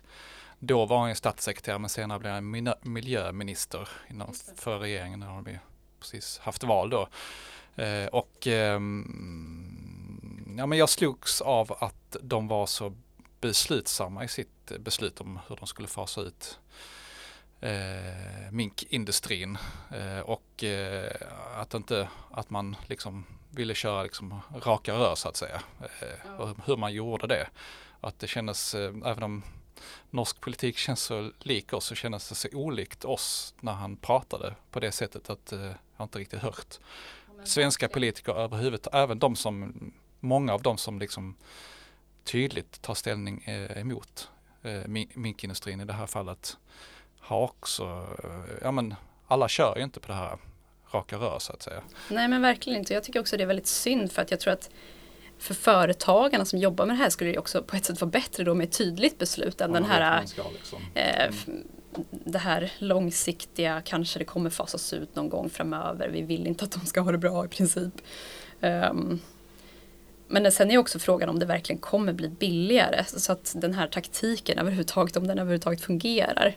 Då 0.59 0.87
var 0.87 0.98
han 0.98 1.16
statssekreterare 1.16 1.78
men 1.78 1.90
senare 1.90 2.18
blev 2.18 2.33
han 2.33 2.50
miljöminister 2.83 3.88
inom 4.11 4.35
förra 4.57 4.78
regeringen. 4.78 5.20
När 5.20 5.26
de 5.26 5.59
precis 6.00 6.38
haft 6.38 6.64
val 6.64 6.90
då. 6.90 7.09
Eh, 7.83 8.07
och 8.07 8.46
ehm, 8.46 9.74
ja, 10.59 10.66
men 10.66 10.78
jag 10.78 10.88
slogs 10.88 11.40
av 11.40 11.76
att 11.81 12.16
de 12.22 12.48
var 12.48 12.66
så 12.66 12.94
beslutsamma 13.42 14.24
i 14.24 14.28
sitt 14.28 14.72
beslut 14.78 15.20
om 15.20 15.38
hur 15.48 15.57
de 15.57 15.66
skulle 15.66 15.88
fasa 15.88 16.20
ut 16.20 16.59
eh, 17.61 18.50
minkindustrin. 18.50 19.59
Eh, 19.90 20.20
och 20.20 20.64
eh, 20.64 21.12
att 21.57 21.74
inte 21.74 22.09
att 22.31 22.50
man 22.50 22.76
liksom 22.87 23.24
ville 23.50 23.74
köra 23.74 24.02
liksom 24.02 24.40
raka 24.64 24.94
rör 24.94 25.14
så 25.14 25.28
att 25.28 25.37
säga. 25.37 25.62
Eh, 25.81 26.40
och 26.40 26.57
hur 26.66 26.76
man 26.76 26.92
gjorde 26.92 27.26
det. 27.26 27.48
Att 28.00 28.18
det 28.18 28.26
kändes, 28.26 28.74
eh, 28.74 28.94
även 29.05 29.22
om 29.22 29.42
norsk 30.11 30.40
politik 30.40 30.76
känns 30.76 31.02
så 31.02 31.33
lik 31.38 31.72
oss 31.72 31.85
så 31.85 31.94
kändes 31.94 32.28
det 32.28 32.35
så 32.35 32.48
olikt 32.52 33.05
oss 33.05 33.55
när 33.61 33.72
han 33.72 33.96
pratade 33.96 34.55
på 34.70 34.81
det 34.81 34.92
sättet 34.92 35.31
att 35.31 35.52
eh, 35.52 35.72
jag 35.96 36.05
inte 36.05 36.18
riktigt 36.18 36.40
hört 36.40 36.78
svenska 37.44 37.88
politiker 37.88 38.33
överhuvudtaget, 38.33 38.94
även 38.94 39.18
de 39.18 39.37
som, 39.37 39.74
många 40.20 40.55
av 40.55 40.62
dem 40.62 40.78
som 40.78 40.98
liksom 40.98 41.37
tydligt 42.24 42.82
tar 42.82 42.94
ställning 42.94 43.44
eh, 43.44 43.78
emot 43.80 44.28
eh, 44.62 44.80
min- 44.87 45.11
minkindustrin 45.14 45.80
i 45.80 45.85
det 45.85 45.92
här 45.92 46.06
fallet 46.06 46.56
har 47.20 47.40
också, 47.40 48.06
eh, 48.24 48.54
ja 48.62 48.70
men 48.70 48.94
alla 49.26 49.48
kör 49.48 49.76
ju 49.76 49.82
inte 49.85 50.00
på 50.00 50.08
det 50.08 50.14
här 50.14 50.38
raka 50.92 51.16
rör 51.16 51.38
så 51.38 51.52
att 51.52 51.62
säga. 51.62 51.82
Nej 52.11 52.28
men 52.28 52.42
verkligen 52.42 52.78
inte. 52.78 52.94
Jag 52.94 53.04
tycker 53.04 53.20
också 53.20 53.37
det 53.37 53.42
är 53.42 53.46
väldigt 53.46 53.66
synd 53.66 54.12
för 54.12 54.22
att 54.22 54.30
jag 54.30 54.40
tror 54.40 54.52
att 54.52 54.70
för 55.38 55.54
företagarna 55.54 56.44
som 56.44 56.58
jobbar 56.58 56.87
med 56.87 56.96
det 56.96 56.98
här 57.02 57.11
skulle 57.11 57.30
det 57.32 57.38
också 57.38 57.62
på 57.62 57.76
ett 57.76 57.85
sätt 57.85 58.00
vara 58.00 58.11
bättre 58.11 58.44
då 58.44 58.54
med 58.54 58.64
ett 58.68 58.78
tydligt 58.78 59.18
beslut 59.18 59.61
än 59.61 59.72
den 59.72 59.85
här 59.85 60.00
eh, 60.94 61.28
f- 61.28 61.46
det 62.11 62.38
här 62.38 62.72
långsiktiga, 62.78 63.80
kanske 63.85 64.18
det 64.18 64.24
kommer 64.24 64.50
fasas 64.50 64.92
ut 64.92 65.16
någon 65.16 65.28
gång 65.28 65.50
framöver. 65.50 66.08
Vi 66.08 66.22
vill 66.22 66.46
inte 66.46 66.64
att 66.64 66.72
de 66.72 66.87
ska 66.87 67.00
ha 67.00 67.12
det 67.12 67.18
bra 67.18 67.44
i 67.44 67.48
princip. 67.48 67.94
Ehm, 68.61 69.20
men 70.33 70.53
sen 70.53 70.71
är 70.71 70.79
också 70.79 70.99
frågan 70.99 71.29
om 71.29 71.38
det 71.38 71.47
verkligen 71.47 71.81
kommer 71.81 72.12
bli 72.12 72.29
billigare. 72.29 73.05
Så 73.05 73.33
att 73.33 73.53
den 73.57 73.75
här 73.75 73.87
taktiken 73.87 74.59
överhuvudtaget, 74.59 75.16
om 75.16 75.27
den 75.27 75.38
överhuvudtaget 75.38 75.81
fungerar. 75.81 76.57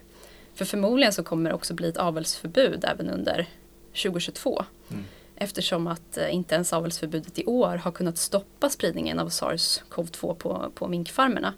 För 0.53 0.65
förmodligen 0.65 1.13
så 1.13 1.23
kommer 1.23 1.49
det 1.49 1.55
också 1.55 1.73
bli 1.73 1.89
ett 1.89 1.97
avelsförbud 1.97 2.85
även 2.85 3.09
under 3.09 3.47
2022. 4.03 4.65
Mm. 4.91 5.03
Eftersom 5.35 5.87
att 5.87 6.17
eh, 6.17 6.35
inte 6.35 6.55
ens 6.55 6.73
avelsförbudet 6.73 7.39
i 7.39 7.45
år 7.45 7.75
har 7.75 7.91
kunnat 7.91 8.17
stoppa 8.17 8.69
spridningen 8.69 9.19
av 9.19 9.29
sars-cov-2 9.29 10.35
på, 10.35 10.71
på 10.75 10.87
minkfarmerna. 10.87 11.53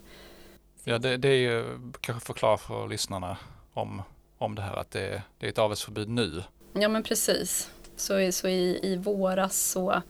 Ja, 0.83 0.97
det, 0.97 1.17
det 1.17 1.29
är 1.29 1.51
ju 1.51 1.65
kanske 2.01 2.25
förklara 2.25 2.57
för 2.57 2.87
lyssnarna 2.87 3.37
om, 3.73 4.01
om 4.37 4.55
det 4.55 4.61
här 4.61 4.75
att 4.75 4.91
det, 4.91 5.21
det 5.39 5.45
är 5.45 5.49
ett 5.49 5.57
avelsförbud 5.57 6.09
nu. 6.09 6.43
Ja 6.73 6.89
men 6.89 7.03
precis. 7.03 7.71
Så, 7.95 8.31
så 8.31 8.47
i, 8.47 8.79
i 8.83 8.95
våras 8.95 9.59
så 9.59 10.01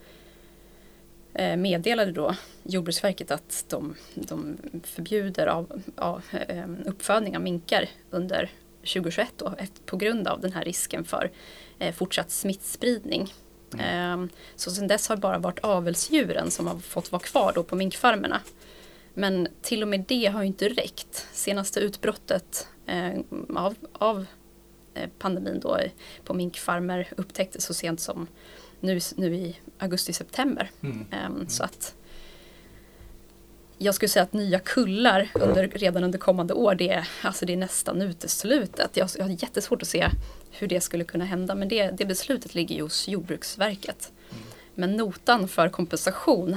meddelade 1.37 2.11
då 2.11 2.35
Jordbruksverket 2.63 3.31
att 3.31 3.65
de, 3.69 3.95
de 4.13 4.57
förbjuder 4.83 5.47
av, 5.47 5.81
av, 5.95 6.23
eh, 6.31 6.65
uppfödning 6.85 7.35
av 7.35 7.41
minkar 7.43 7.89
under 8.09 8.49
2021 8.79 9.33
då, 9.37 9.53
på 9.85 9.97
grund 9.97 10.27
av 10.27 10.41
den 10.41 10.51
här 10.51 10.65
risken 10.65 11.05
för 11.05 11.31
eh, 11.79 11.95
fortsatt 11.95 12.31
smittspridning. 12.31 13.33
Mm. 13.79 14.29
Så 14.55 14.71
sedan 14.71 14.87
dess 14.87 15.09
har 15.09 15.15
det 15.15 15.21
bara 15.21 15.37
varit 15.37 15.59
avelsdjuren 15.59 16.51
som 16.51 16.67
har 16.67 16.79
fått 16.79 17.11
vara 17.11 17.21
kvar 17.21 17.51
då 17.55 17.63
på 17.63 17.75
minkfarmerna. 17.75 18.41
Men 19.13 19.47
till 19.61 19.83
och 19.83 19.87
med 19.87 20.05
det 20.07 20.25
har 20.25 20.41
ju 20.41 20.47
inte 20.47 20.69
räckt. 20.69 21.27
Senaste 21.31 21.79
utbrottet 21.79 22.67
av, 23.55 23.75
av 23.91 24.25
pandemin 25.19 25.59
då 25.59 25.79
på 26.23 26.33
minkfarmer 26.33 27.07
upptäcktes 27.17 27.65
så 27.65 27.73
sent 27.73 27.99
som 27.99 28.27
nu, 28.79 28.99
nu 29.15 29.35
i 29.35 29.55
augusti-september. 29.77 30.71
Mm. 30.83 31.05
Um, 31.25 31.49
så 31.49 31.63
att 31.63 31.95
jag 33.77 33.95
skulle 33.95 34.09
säga 34.09 34.23
att 34.23 34.33
nya 34.33 34.59
kullar 34.59 35.29
under, 35.33 35.67
redan 35.67 36.03
under 36.03 36.19
kommande 36.19 36.53
år, 36.53 36.75
det 36.75 36.89
är, 36.89 37.07
alltså 37.21 37.45
det 37.45 37.53
är 37.53 37.57
nästan 37.57 38.01
uteslutet. 38.01 38.97
Jag, 38.97 39.09
jag 39.17 39.23
har 39.23 39.43
jättesvårt 39.43 39.81
att 39.81 39.87
se 39.87 40.07
hur 40.51 40.67
det 40.67 40.81
skulle 40.81 41.03
kunna 41.03 41.25
hända, 41.25 41.55
men 41.55 41.69
det, 41.69 41.91
det 41.91 42.05
beslutet 42.05 42.55
ligger 42.55 42.75
ju 42.75 42.81
hos 42.81 43.07
Jordbruksverket. 43.07 44.11
Mm. 44.29 44.43
Men 44.75 44.97
notan 44.97 45.47
för 45.47 45.69
kompensation 45.69 46.53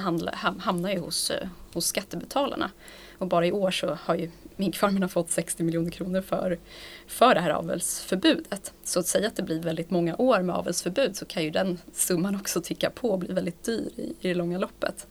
hamnar 0.58 0.90
ju 0.90 0.98
hos, 0.98 1.30
eh, 1.30 1.48
hos 1.72 1.86
skattebetalarna. 1.86 2.70
Och 3.18 3.26
bara 3.26 3.46
i 3.46 3.52
år 3.52 3.70
så 3.70 3.98
har 4.02 4.14
ju 4.14 4.30
minkfarmerna 4.60 5.08
fått 5.08 5.30
60 5.30 5.62
miljoner 5.62 5.90
kronor 5.90 6.20
för, 6.20 6.58
för 7.06 7.34
det 7.34 7.40
här 7.40 7.50
avelsförbudet. 7.50 8.72
Så 8.84 9.00
att 9.00 9.06
säga 9.06 9.28
att 9.28 9.36
det 9.36 9.42
blir 9.42 9.62
väldigt 9.62 9.90
många 9.90 10.16
år 10.16 10.42
med 10.42 10.56
avelsförbud 10.56 11.16
så 11.16 11.24
kan 11.24 11.42
ju 11.42 11.50
den 11.50 11.78
summan 11.92 12.36
också 12.36 12.60
ticka 12.60 12.90
på 12.90 13.10
och 13.10 13.18
bli 13.18 13.32
väldigt 13.32 13.64
dyr 13.64 13.90
i, 13.96 14.02
i 14.20 14.28
det 14.28 14.34
långa 14.34 14.58
loppet. 14.58 15.06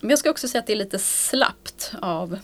Men 0.00 0.10
jag 0.10 0.18
ska 0.18 0.30
också 0.30 0.48
säga 0.48 0.60
att 0.60 0.66
det 0.66 0.72
är 0.72 0.76
lite 0.76 0.98
slappt 0.98 1.94
av, 2.02 2.38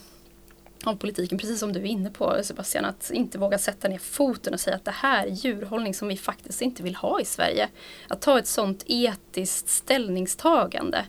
av 0.84 0.96
politiken, 0.96 1.38
precis 1.38 1.60
som 1.60 1.72
du 1.72 1.80
är 1.80 1.84
inne 1.84 2.10
på 2.10 2.38
Sebastian, 2.42 2.84
att 2.84 3.10
inte 3.10 3.38
våga 3.38 3.58
sätta 3.58 3.88
ner 3.88 3.98
foten 3.98 4.54
och 4.54 4.60
säga 4.60 4.76
att 4.76 4.84
det 4.84 4.90
här 4.90 5.26
är 5.26 5.30
djurhållning 5.30 5.94
som 5.94 6.08
vi 6.08 6.16
faktiskt 6.16 6.62
inte 6.62 6.82
vill 6.82 6.96
ha 6.96 7.20
i 7.20 7.24
Sverige. 7.24 7.68
Att 8.08 8.20
ta 8.20 8.38
ett 8.38 8.46
sådant 8.46 8.84
etiskt 8.86 9.68
ställningstagande. 9.68 11.04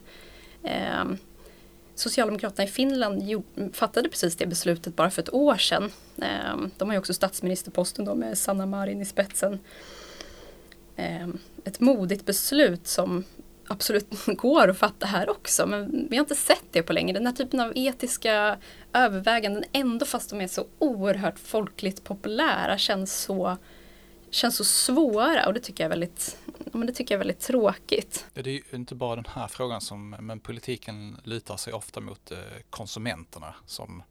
Eh, 0.63 1.05
Socialdemokraterna 1.99 2.63
i 2.63 2.71
Finland 2.71 3.43
fattade 3.73 4.09
precis 4.09 4.35
det 4.35 4.47
beslutet 4.47 4.95
bara 4.95 5.09
för 5.09 5.21
ett 5.21 5.33
år 5.33 5.57
sedan. 5.57 5.91
Ehm, 6.21 6.71
de 6.77 6.88
har 6.89 6.95
ju 6.95 6.99
också 6.99 7.13
statsministerposten 7.13 8.05
då 8.05 8.15
med 8.15 8.38
Sanna 8.38 8.65
Marin 8.65 9.01
i 9.01 9.05
spetsen. 9.05 9.59
Ehm, 10.95 11.38
ett 11.65 11.79
modigt 11.79 12.25
beslut 12.25 12.88
som 12.88 13.23
absolut 13.67 14.07
går 14.25 14.67
att 14.67 14.77
fatta 14.77 15.05
här 15.05 15.29
också 15.29 15.65
men 15.65 16.07
vi 16.09 16.17
har 16.17 16.23
inte 16.23 16.35
sett 16.35 16.65
det 16.71 16.83
på 16.83 16.93
länge. 16.93 17.13
Den 17.13 17.25
här 17.25 17.33
typen 17.33 17.59
av 17.59 17.71
etiska 17.75 18.57
överväganden 18.93 19.63
ändå 19.71 20.05
fast 20.05 20.29
de 20.29 20.41
är 20.41 20.47
så 20.47 20.65
oerhört 20.79 21.39
folkligt 21.39 22.03
populära 22.03 22.77
känns 22.77 23.21
så 23.21 23.57
känns 24.29 24.55
så 24.55 24.63
svåra 24.63 25.47
och 25.47 25.53
det 25.53 25.59
tycker 25.59 25.83
jag 25.83 25.85
är 25.85 25.89
väldigt, 25.89 26.38
men 26.73 26.88
det 26.88 26.93
tycker 26.93 27.15
jag 27.15 27.17
är 27.17 27.25
väldigt 27.25 27.39
tråkigt. 27.39 28.25
Det 28.34 28.39
är 28.39 28.47
ju 28.47 28.63
inte 28.71 28.95
bara 28.95 29.15
den 29.15 29.25
här 29.29 29.47
frågan 29.47 29.82
som, 29.82 30.10
men 30.10 30.39
politiken 30.39 31.17
lutar 31.23 31.58
sig 31.58 31.73
ofta 31.73 31.99
mot 31.99 32.32
eh, 32.32 32.38
konsumenterna 32.69 33.55
som 33.65 34.03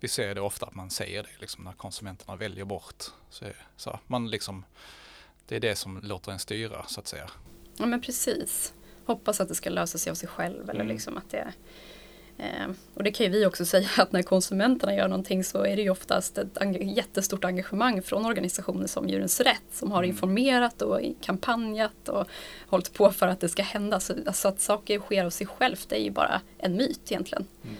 vi 0.00 0.08
ser 0.08 0.34
det 0.34 0.40
ofta 0.40 0.66
att 0.66 0.74
man 0.74 0.90
säger 0.90 1.22
det 1.22 1.28
liksom 1.40 1.64
när 1.64 1.72
konsumenterna 1.72 2.36
väljer 2.36 2.64
bort. 2.64 3.04
Så, 3.30 3.44
så 3.76 3.98
man 4.06 4.30
liksom, 4.30 4.64
det 5.48 5.56
är 5.56 5.60
det 5.60 5.76
som 5.76 6.00
låter 6.02 6.32
en 6.32 6.38
styra 6.38 6.84
så 6.86 7.00
att 7.00 7.06
säga. 7.06 7.30
Ja 7.76 7.86
men 7.86 8.00
precis. 8.00 8.74
Hoppas 9.04 9.40
att 9.40 9.48
det 9.48 9.54
ska 9.54 9.70
lösa 9.70 9.98
sig 9.98 10.10
av 10.10 10.14
sig 10.14 10.28
själv 10.28 10.70
eller 10.70 10.80
mm. 10.80 10.92
liksom 10.92 11.16
att 11.16 11.30
det 11.30 11.52
och 12.94 13.04
det 13.04 13.12
kan 13.12 13.26
ju 13.26 13.32
vi 13.32 13.46
också 13.46 13.64
säga 13.66 13.88
att 13.96 14.12
när 14.12 14.22
konsumenterna 14.22 14.94
gör 14.94 15.08
någonting 15.08 15.44
så 15.44 15.64
är 15.64 15.76
det 15.76 15.82
ju 15.82 15.90
oftast 15.90 16.38
ett 16.38 16.58
jättestort 16.80 17.44
engagemang 17.44 18.02
från 18.02 18.26
organisationer 18.26 18.86
som 18.86 19.08
Djurens 19.08 19.40
Rätt 19.40 19.62
som 19.72 19.92
har 19.92 19.98
mm. 19.98 20.10
informerat 20.10 20.82
och 20.82 21.00
kampanjat 21.20 22.08
och 22.08 22.26
hållit 22.66 22.92
på 22.92 23.10
för 23.10 23.26
att 23.26 23.40
det 23.40 23.48
ska 23.48 23.62
hända. 23.62 24.00
Så 24.00 24.14
alltså 24.26 24.48
att 24.48 24.60
saker 24.60 24.98
sker 24.98 25.24
av 25.24 25.30
sig 25.30 25.46
självt 25.46 25.88
det 25.88 25.96
är 25.96 26.04
ju 26.04 26.10
bara 26.10 26.40
en 26.58 26.76
myt 26.76 27.12
egentligen. 27.12 27.46
Mm. 27.64 27.76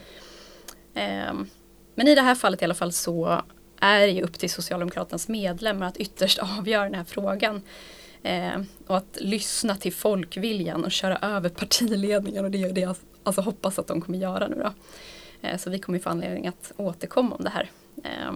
Eh, 0.94 1.46
men 1.94 2.08
i 2.08 2.14
det 2.14 2.22
här 2.22 2.34
fallet 2.34 2.62
i 2.62 2.64
alla 2.64 2.74
fall 2.74 2.92
så 2.92 3.42
är 3.80 4.00
det 4.00 4.12
ju 4.12 4.22
upp 4.22 4.38
till 4.38 4.50
Socialdemokraternas 4.50 5.28
medlemmar 5.28 5.86
att 5.86 5.96
ytterst 5.96 6.38
avgöra 6.58 6.84
den 6.84 6.94
här 6.94 7.04
frågan. 7.04 7.62
Eh, 8.22 8.60
och 8.86 8.96
att 8.96 9.18
lyssna 9.20 9.76
till 9.76 9.92
folkviljan 9.92 10.84
och 10.84 10.92
köra 10.92 11.18
över 11.22 11.48
partiledningen 11.48 12.44
och 12.44 12.50
det 12.50 12.62
är 12.62 12.72
det 12.72 12.84
alltså 13.22 13.40
hoppas 13.40 13.78
att 13.78 13.86
de 13.86 14.00
kommer 14.00 14.18
göra 14.18 14.48
nu 14.48 14.62
då. 14.62 14.72
Eh, 15.48 15.58
så 15.58 15.70
vi 15.70 15.78
kommer 15.78 15.98
få 15.98 16.10
anledning 16.10 16.46
att 16.46 16.72
återkomma 16.76 17.36
om 17.36 17.44
det 17.44 17.50
här. 17.50 17.70
Eh, 18.04 18.32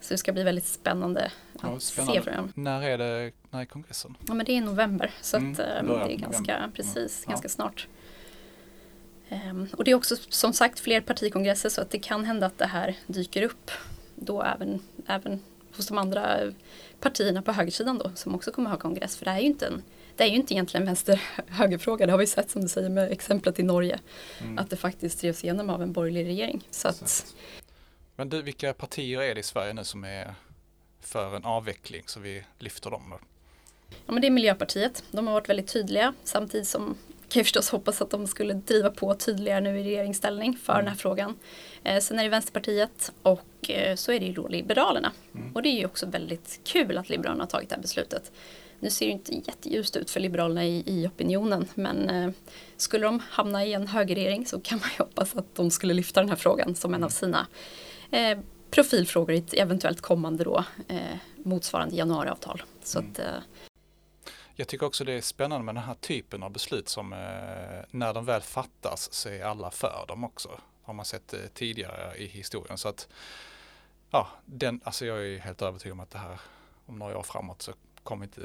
så 0.00 0.14
det 0.14 0.18
ska 0.18 0.32
bli 0.32 0.42
väldigt 0.42 0.66
spännande 0.66 1.30
ja, 1.62 1.68
att 1.68 1.82
spännande. 1.82 2.22
se 2.22 2.30
dem. 2.30 2.52
När 2.54 2.82
är 2.82 2.98
det, 2.98 3.32
när 3.50 3.60
är 3.60 3.64
kongressen? 3.64 4.16
Ja 4.28 4.34
men 4.34 4.46
det 4.46 4.52
är 4.52 4.56
i 4.56 4.60
november 4.60 5.10
så 5.20 5.36
mm, 5.36 5.52
att, 5.52 5.58
eh, 5.58 5.66
det 5.66 6.12
är 6.12 6.16
ganska, 6.16 6.70
precis, 6.74 7.22
ja. 7.26 7.30
ganska 7.30 7.48
snart. 7.48 7.88
Um, 9.50 9.68
och 9.76 9.84
det 9.84 9.90
är 9.90 9.94
också 9.94 10.16
som 10.28 10.52
sagt 10.52 10.80
fler 10.80 11.00
partikongresser 11.00 11.68
så 11.68 11.80
att 11.80 11.90
det 11.90 11.98
kan 11.98 12.24
hända 12.24 12.46
att 12.46 12.58
det 12.58 12.66
här 12.66 12.96
dyker 13.06 13.42
upp 13.42 13.70
då 14.14 14.42
även, 14.42 14.80
även 15.06 15.40
hos 15.76 15.86
de 15.86 15.98
andra 15.98 16.38
partierna 17.00 17.42
på 17.42 17.52
högersidan 17.52 17.98
då 17.98 18.10
som 18.14 18.34
också 18.34 18.52
kommer 18.52 18.70
ha 18.70 18.76
kongress. 18.76 19.16
För 19.16 19.24
det 19.24 19.30
är 19.30 19.38
ju 19.38 19.46
inte 19.46 19.66
en, 19.66 19.82
det 20.16 20.24
är 20.24 20.28
ju 20.28 20.34
inte 20.34 20.54
egentligen 20.54 20.86
vänster-högerfråga. 20.86 22.06
Det 22.06 22.12
har 22.12 22.18
vi 22.18 22.26
sett 22.26 22.50
som 22.50 22.62
du 22.62 22.68
säger 22.68 22.88
med 22.88 23.12
exemplet 23.12 23.58
i 23.58 23.62
Norge. 23.62 24.00
Mm. 24.40 24.58
Att 24.58 24.70
det 24.70 24.76
faktiskt 24.76 25.20
drevs 25.20 25.44
igenom 25.44 25.70
av 25.70 25.82
en 25.82 25.92
borgerlig 25.92 26.26
regering. 26.26 26.68
Så 26.70 26.88
att, 26.88 27.34
Men 28.16 28.28
du, 28.28 28.42
vilka 28.42 28.72
partier 28.72 29.22
är 29.22 29.34
det 29.34 29.40
i 29.40 29.42
Sverige 29.42 29.72
nu 29.72 29.84
som 29.84 30.04
är 30.04 30.34
för 31.00 31.36
en 31.36 31.44
avveckling 31.44 32.02
så 32.06 32.20
vi 32.20 32.44
lyfter 32.58 32.90
dem? 32.90 33.02
Då? 33.10 33.18
Ja, 34.06 34.12
men 34.12 34.20
det 34.20 34.28
är 34.28 34.30
Miljöpartiet. 34.30 35.04
De 35.10 35.26
har 35.26 35.34
varit 35.34 35.48
väldigt 35.48 35.68
tydliga 35.68 36.14
samtidigt 36.24 36.68
som 36.68 36.84
kan 37.28 37.40
jag 37.40 37.46
förstås 37.46 37.70
hoppas 37.70 38.02
att 38.02 38.10
de 38.10 38.26
skulle 38.26 38.54
driva 38.54 38.90
på 38.90 39.14
tydligare 39.14 39.60
nu 39.60 39.80
i 39.80 39.84
regeringsställning 39.84 40.56
för 40.56 40.72
mm. 40.72 40.84
den 40.84 40.92
här 40.92 40.98
frågan. 40.98 41.36
Eh, 41.84 42.00
sen 42.00 42.18
är 42.18 42.22
det 42.22 42.28
Vänsterpartiet 42.28 43.12
och 43.22 43.70
eh, 43.70 43.96
så 43.96 44.12
är 44.12 44.20
det 44.20 44.26
ju 44.26 44.32
då 44.32 44.48
Liberalerna. 44.48 45.12
Mm. 45.34 45.52
Och 45.52 45.62
det 45.62 45.68
är 45.68 45.78
ju 45.78 45.86
också 45.86 46.06
väldigt 46.06 46.60
kul 46.64 46.98
att 46.98 47.08
Liberalerna 47.08 47.42
har 47.42 47.48
tagit 47.48 47.68
det 47.68 47.74
här 47.74 47.82
beslutet. 47.82 48.32
Nu 48.84 48.90
ser 48.90 49.06
det 49.06 49.12
inte 49.12 49.34
jätteljust 49.34 49.96
ut 49.96 50.10
för 50.10 50.20
Liberalerna 50.20 50.64
i, 50.64 50.82
i 50.86 51.06
opinionen 51.06 51.68
men 51.74 52.10
eh, 52.10 52.30
skulle 52.76 53.06
de 53.06 53.20
hamna 53.30 53.64
i 53.64 53.72
en 53.72 53.86
högerregering 53.86 54.46
så 54.46 54.60
kan 54.60 54.78
man 54.78 54.88
ju 54.98 55.04
hoppas 55.04 55.36
att 55.36 55.54
de 55.54 55.70
skulle 55.70 55.94
lyfta 55.94 56.20
den 56.20 56.28
här 56.28 56.36
frågan 56.36 56.74
som 56.74 56.94
en 56.94 57.04
av 57.04 57.10
mm. 57.10 57.10
sina 57.10 57.46
eh, 58.10 58.38
profilfrågor 58.70 59.34
i 59.34 59.38
ett 59.38 59.54
eventuellt 59.54 60.00
kommande 60.00 60.44
då, 60.44 60.64
eh, 60.88 61.16
motsvarande 61.36 61.96
januariavtal. 61.96 62.62
Så 62.82 62.98
mm. 62.98 63.10
att, 63.10 63.18
eh, 63.18 63.42
jag 64.54 64.68
tycker 64.68 64.86
också 64.86 65.04
det 65.04 65.12
är 65.12 65.20
spännande 65.20 65.64
med 65.64 65.74
den 65.74 65.84
här 65.84 65.94
typen 65.94 66.42
av 66.42 66.50
beslut 66.50 66.88
som 66.88 67.12
eh, 67.12 67.18
när 67.90 68.14
de 68.14 68.24
väl 68.24 68.42
fattas 68.42 69.12
så 69.12 69.28
är 69.28 69.44
alla 69.44 69.70
för 69.70 70.04
dem 70.08 70.24
också. 70.24 70.60
Har 70.82 70.94
man 70.94 71.04
sett 71.04 71.34
eh, 71.34 71.40
tidigare 71.54 72.16
i 72.16 72.26
historien. 72.26 72.78
Så 72.78 72.88
att 72.88 73.08
ja, 74.10 74.28
den, 74.44 74.80
alltså 74.84 75.06
jag 75.06 75.26
är 75.26 75.38
helt 75.38 75.62
övertygad 75.62 75.92
om 75.92 76.00
att 76.00 76.10
det 76.10 76.18
här 76.18 76.40
om 76.86 76.98
några 76.98 77.18
år 77.18 77.22
framåt 77.22 77.62
så 77.62 77.72
kommer 78.02 78.24
inte 78.24 78.40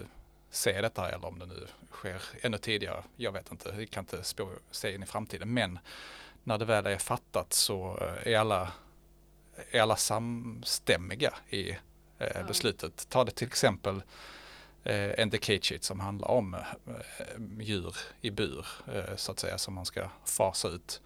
se 0.49 0.81
detta 0.81 1.09
eller 1.09 1.27
om 1.27 1.39
det 1.39 1.45
nu 1.45 1.67
sker 1.91 2.21
ännu 2.41 2.57
tidigare. 2.57 3.03
Jag 3.15 3.31
vet 3.31 3.51
inte, 3.51 3.71
vi 3.71 3.87
kan 3.87 4.03
inte 4.03 4.23
spå, 4.23 4.49
se 4.71 4.95
in 4.95 5.03
i 5.03 5.05
framtiden. 5.05 5.53
Men 5.53 5.79
när 6.43 6.57
det 6.57 6.65
väl 6.65 6.85
är 6.85 6.97
fattat 6.97 7.53
så 7.53 7.97
eh, 8.01 8.33
är 8.33 8.37
alla, 8.37 8.71
är 9.71 9.81
alla 9.81 9.95
samstämmiga 9.95 11.33
i 11.49 11.77
eh, 12.19 12.47
beslutet. 12.47 13.09
Ta 13.09 13.23
det 13.23 13.31
till 13.31 13.47
exempel 13.47 14.01
eh, 14.83 15.19
en 15.19 15.29
decade 15.29 15.81
som 15.81 15.99
handlar 15.99 16.27
om 16.27 16.53
eh, 16.53 16.61
djur 17.59 17.95
i 18.21 18.31
bur 18.31 18.65
eh, 18.93 19.15
så 19.15 19.31
att 19.31 19.39
säga 19.39 19.57
som 19.57 19.73
man 19.73 19.85
ska 19.85 20.09
fasa 20.25 20.67
ut. 20.67 21.01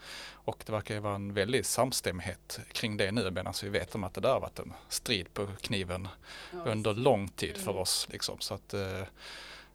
Och 0.46 0.64
det 0.66 0.72
verkar 0.72 0.96
ju 0.96 1.02
vara 1.02 1.16
en 1.16 1.34
väldig 1.34 1.66
samstämmighet 1.66 2.60
kring 2.72 2.98
det 2.98 3.12
nu 3.12 3.32
medan 3.32 3.54
vi 3.64 3.70
vet 3.70 3.96
om 3.96 4.04
att 4.04 4.14
det 4.14 4.22
där 4.22 4.30
har 4.30 4.40
varit 4.40 4.60
en 4.60 4.74
strid 4.90 5.34
på 5.34 5.48
kniven 5.62 6.08
ja, 6.52 6.72
under 6.72 6.94
lång 6.94 7.28
tid 7.28 7.58
för 7.58 7.72
mm. 7.72 7.82
oss. 7.82 8.08
Liksom. 8.12 8.40
Så 8.40 8.54
att 8.54 8.74
eh, 8.74 9.02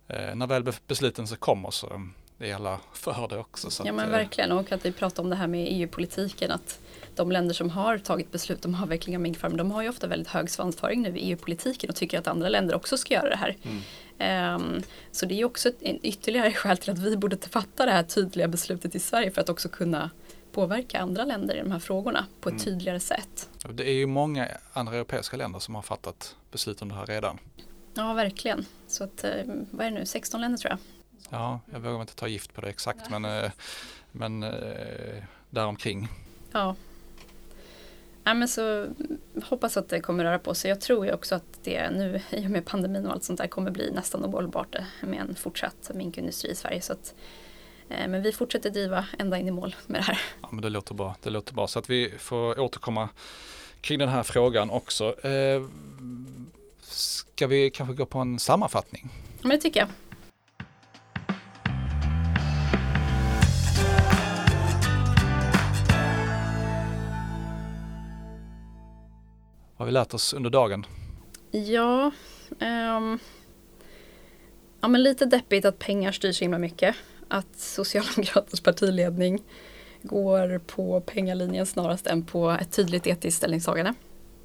eh, 0.08 0.34
när 0.34 0.46
väl 0.46 0.72
besluten 0.87 1.26
så 1.26 1.37
kommer 1.37 1.70
så, 1.70 2.08
är 2.38 2.54
alla 2.54 2.80
för 2.92 3.28
det 3.28 3.38
också. 3.38 3.84
ja 3.84 3.92
men 3.92 4.04
att, 4.04 4.12
verkligen 4.12 4.52
och 4.52 4.72
att 4.72 4.84
vi 4.84 4.92
pratar 4.92 5.22
om 5.22 5.30
det 5.30 5.37
här 5.37 5.46
med 5.46 5.68
EU-politiken 5.70 6.50
att 6.50 6.80
de 7.18 7.33
länder 7.33 7.54
som 7.54 7.70
har 7.70 7.98
tagit 7.98 8.33
beslut 8.33 8.64
om 8.64 8.83
avveckling 8.83 9.16
av 9.16 9.22
minkfarmer 9.22 9.59
de 9.59 9.70
har 9.70 9.83
ju 9.83 9.88
ofta 9.88 10.07
väldigt 10.07 10.28
hög 10.28 10.50
svansföring 10.50 11.02
nu 11.02 11.18
i 11.18 11.31
EU-politiken 11.31 11.90
och 11.90 11.96
tycker 11.96 12.18
att 12.18 12.26
andra 12.26 12.48
länder 12.48 12.74
också 12.74 12.96
ska 12.96 13.14
göra 13.14 13.28
det 13.28 13.37
här. 13.37 13.57
Mm. 13.62 14.54
Um, 14.54 14.83
så 15.12 15.26
det 15.26 15.40
är 15.40 15.44
också 15.44 15.68
ett 15.68 15.83
ytterligare 15.83 16.52
skäl 16.54 16.78
till 16.78 16.90
att 16.90 16.98
vi 16.98 17.16
borde 17.16 17.48
fatta 17.48 17.87
det 17.87 17.92
här 17.92 18.02
tydliga 18.02 18.48
beslutet 18.48 18.94
i 18.94 18.98
Sverige 18.98 19.31
för 19.31 19.40
att 19.40 19.48
också 19.48 19.68
kunna 19.68 20.11
påverka 20.52 21.00
andra 21.00 21.24
länder 21.24 21.57
i 21.57 21.59
de 21.59 21.70
här 21.70 21.78
frågorna 21.78 22.26
på 22.40 22.48
ett 22.48 22.52
mm. 22.52 22.64
tydligare 22.64 23.00
sätt. 23.00 23.48
Det 23.72 23.88
är 23.88 23.94
ju 23.94 24.07
många 24.07 24.48
andra 24.72 24.94
europeiska 24.94 25.37
länder 25.37 25.59
som 25.59 25.74
har 25.74 25.83
fattat 25.83 26.37
beslut 26.50 26.83
om 26.83 26.88
det 26.88 26.94
här 26.94 27.07
redan. 27.07 27.38
Ja, 27.94 28.14
verkligen. 28.14 28.66
Så 28.87 29.04
att, 29.04 29.24
eh, 29.24 29.31
vad 29.70 29.87
är 29.87 29.90
det 29.90 29.98
nu, 29.98 30.07
16 30.07 30.40
länder 30.40 30.59
tror 30.59 30.70
jag. 30.70 30.78
Ja, 31.31 31.61
jag 31.72 31.81
vågar 31.81 32.00
inte 32.00 32.14
ta 32.14 32.28
gift 32.28 32.54
på 32.54 32.61
det 32.61 32.68
exakt 32.68 33.11
men, 33.11 33.24
eh, 33.24 33.50
men 34.12 34.42
eh, 34.42 35.22
däromkring. 35.50 36.09
Ja. 36.52 36.76
Ja, 38.28 38.34
men 38.34 38.48
så 38.48 38.86
hoppas 39.44 39.76
att 39.76 39.88
det 39.88 40.00
kommer 40.00 40.24
röra 40.24 40.38
på 40.38 40.54
sig. 40.54 40.68
Jag 40.68 40.80
tror 40.80 41.06
ju 41.06 41.12
också 41.12 41.34
att 41.34 41.44
det 41.62 41.90
nu 41.90 42.20
i 42.30 42.46
och 42.46 42.50
med 42.50 42.66
pandemin 42.66 43.06
och 43.06 43.12
allt 43.12 43.24
sånt 43.24 43.38
där 43.38 43.46
kommer 43.46 43.70
bli 43.70 43.90
nästan 43.90 44.24
ohållbart 44.24 44.76
med 45.00 45.20
en 45.20 45.34
fortsatt 45.34 45.90
minkindustri 45.94 46.50
i 46.50 46.54
Sverige. 46.54 46.80
Så 46.80 46.92
att, 46.92 47.14
eh, 47.88 48.08
men 48.08 48.22
vi 48.22 48.32
fortsätter 48.32 48.70
driva 48.70 49.06
ända 49.18 49.38
in 49.38 49.48
i 49.48 49.50
mål 49.50 49.76
med 49.86 50.00
det 50.00 50.04
här. 50.04 50.20
Ja, 50.42 50.48
men 50.52 50.62
det 50.62 50.68
låter 50.68 50.94
bra. 50.94 51.16
Det 51.22 51.30
låter 51.30 51.54
bra. 51.54 51.66
Så 51.66 51.78
att 51.78 51.90
vi 51.90 52.14
får 52.18 52.60
återkomma 52.60 53.08
kring 53.80 53.98
den 53.98 54.08
här 54.08 54.22
frågan 54.22 54.70
också. 54.70 55.26
Eh, 55.26 55.62
ska 56.80 57.46
vi 57.46 57.70
kanske 57.70 57.94
gå 57.94 58.06
på 58.06 58.18
en 58.18 58.38
sammanfattning? 58.38 59.08
Ja, 59.12 59.48
men 59.48 59.50
det 59.50 59.58
tycker 59.58 59.80
jag. 59.80 59.88
Har 69.78 69.86
vi 69.86 69.92
lärt 69.92 70.14
oss 70.14 70.32
under 70.32 70.50
dagen? 70.50 70.86
Ja, 71.50 72.10
um, 72.60 73.18
ja 74.80 74.88
men 74.88 75.02
lite 75.02 75.26
deppigt 75.26 75.64
att 75.64 75.78
pengar 75.78 76.12
styr 76.12 76.32
så 76.32 76.44
himla 76.44 76.58
mycket. 76.58 76.96
Att 77.28 77.56
Socialdemokraternas 77.56 78.60
partiledning 78.60 79.42
går 80.02 80.58
på 80.58 81.00
pengalinjen 81.00 81.66
snarast 81.66 82.06
än 82.06 82.24
på 82.24 82.50
ett 82.50 82.72
tydligt 82.72 83.06
etiskt 83.06 83.36
ställningstagande. 83.36 83.94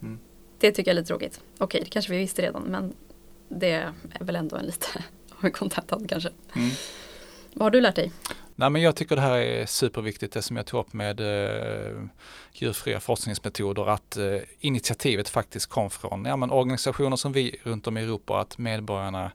Mm. 0.02 0.20
Det 0.60 0.72
tycker 0.72 0.92
jag 0.92 0.98
är 0.98 1.02
lite 1.02 1.08
tråkigt. 1.08 1.42
Okej, 1.58 1.82
det 1.84 1.90
kanske 1.90 2.12
vi 2.12 2.18
visste 2.18 2.42
redan 2.42 2.64
men 2.64 2.94
det 3.50 3.72
är 3.72 3.94
väl 4.20 4.36
ändå 4.36 4.56
en 4.56 4.66
lite 4.66 4.88
av 5.30 5.46
en 5.46 5.52
kontentan 5.52 6.08
kanske. 6.08 6.30
Mm. 6.56 6.70
Vad 7.54 7.66
har 7.66 7.72
du 7.72 7.82
lärt 7.82 7.96
dig? 7.96 8.12
Nej, 8.56 8.70
men 8.70 8.82
jag 8.82 8.96
tycker 8.96 9.16
det 9.16 9.22
här 9.22 9.38
är 9.38 9.66
superviktigt, 9.66 10.34
det 10.34 10.42
som 10.42 10.58
jag 10.58 10.66
tog 10.66 10.80
upp 10.80 10.94
med 10.94 11.20
eh, 11.20 12.04
djurfria 12.54 13.00
forskningsmetoder, 13.00 13.90
att 13.90 14.18
eh, 14.18 14.38
initiativet 14.60 15.30
faktiskt 15.30 15.66
kom 15.66 15.90
från 15.90 16.26
ja, 16.26 16.36
men 16.36 16.52
organisationer 16.52 17.16
som 17.16 17.32
vi 17.34 17.60
runt 17.64 17.88
om 17.88 17.98
i 17.98 18.02
Europa, 18.02 18.40
att 18.40 18.58
medborgarna 18.58 19.32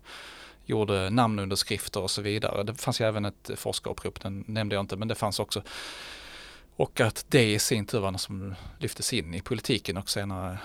gjorde 0.65 1.11
namnunderskrifter 1.11 2.01
och 2.01 2.11
så 2.11 2.23
vidare. 2.23 2.63
Det 2.63 2.75
fanns 2.75 3.01
ju 3.01 3.05
även 3.05 3.25
ett 3.25 3.51
forskarupprop, 3.57 4.21
den 4.21 4.45
nämnde 4.47 4.75
jag 4.75 4.83
inte, 4.83 4.97
men 4.97 5.09
det 5.09 5.15
fanns 5.15 5.41
också. 5.41 5.63
Och 6.77 7.01
att 7.01 7.25
det 7.29 7.53
i 7.53 7.59
sin 7.59 7.87
tur 7.87 8.01
var 8.01 8.11
något 8.11 8.21
som 8.21 8.55
lyftes 8.79 9.13
in 9.13 9.35
i 9.35 9.41
politiken 9.41 9.97
och 9.97 10.11
senare 10.11 10.59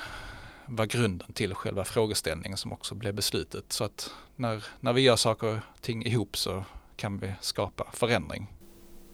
var 0.65 0.85
grunden 0.85 1.33
till 1.33 1.53
själva 1.53 1.85
frågeställningen 1.85 2.57
som 2.57 2.73
också 2.73 2.95
blev 2.95 3.13
beslutet. 3.13 3.71
Så 3.73 3.83
att 3.83 4.11
när, 4.35 4.63
när 4.79 4.93
vi 4.93 5.01
gör 5.01 5.15
saker 5.15 5.47
och 5.47 5.81
ting 5.81 6.05
ihop 6.05 6.37
så 6.37 6.65
kan 7.03 7.17
vi 7.17 7.33
skapa 7.41 7.87
förändring. 7.93 8.47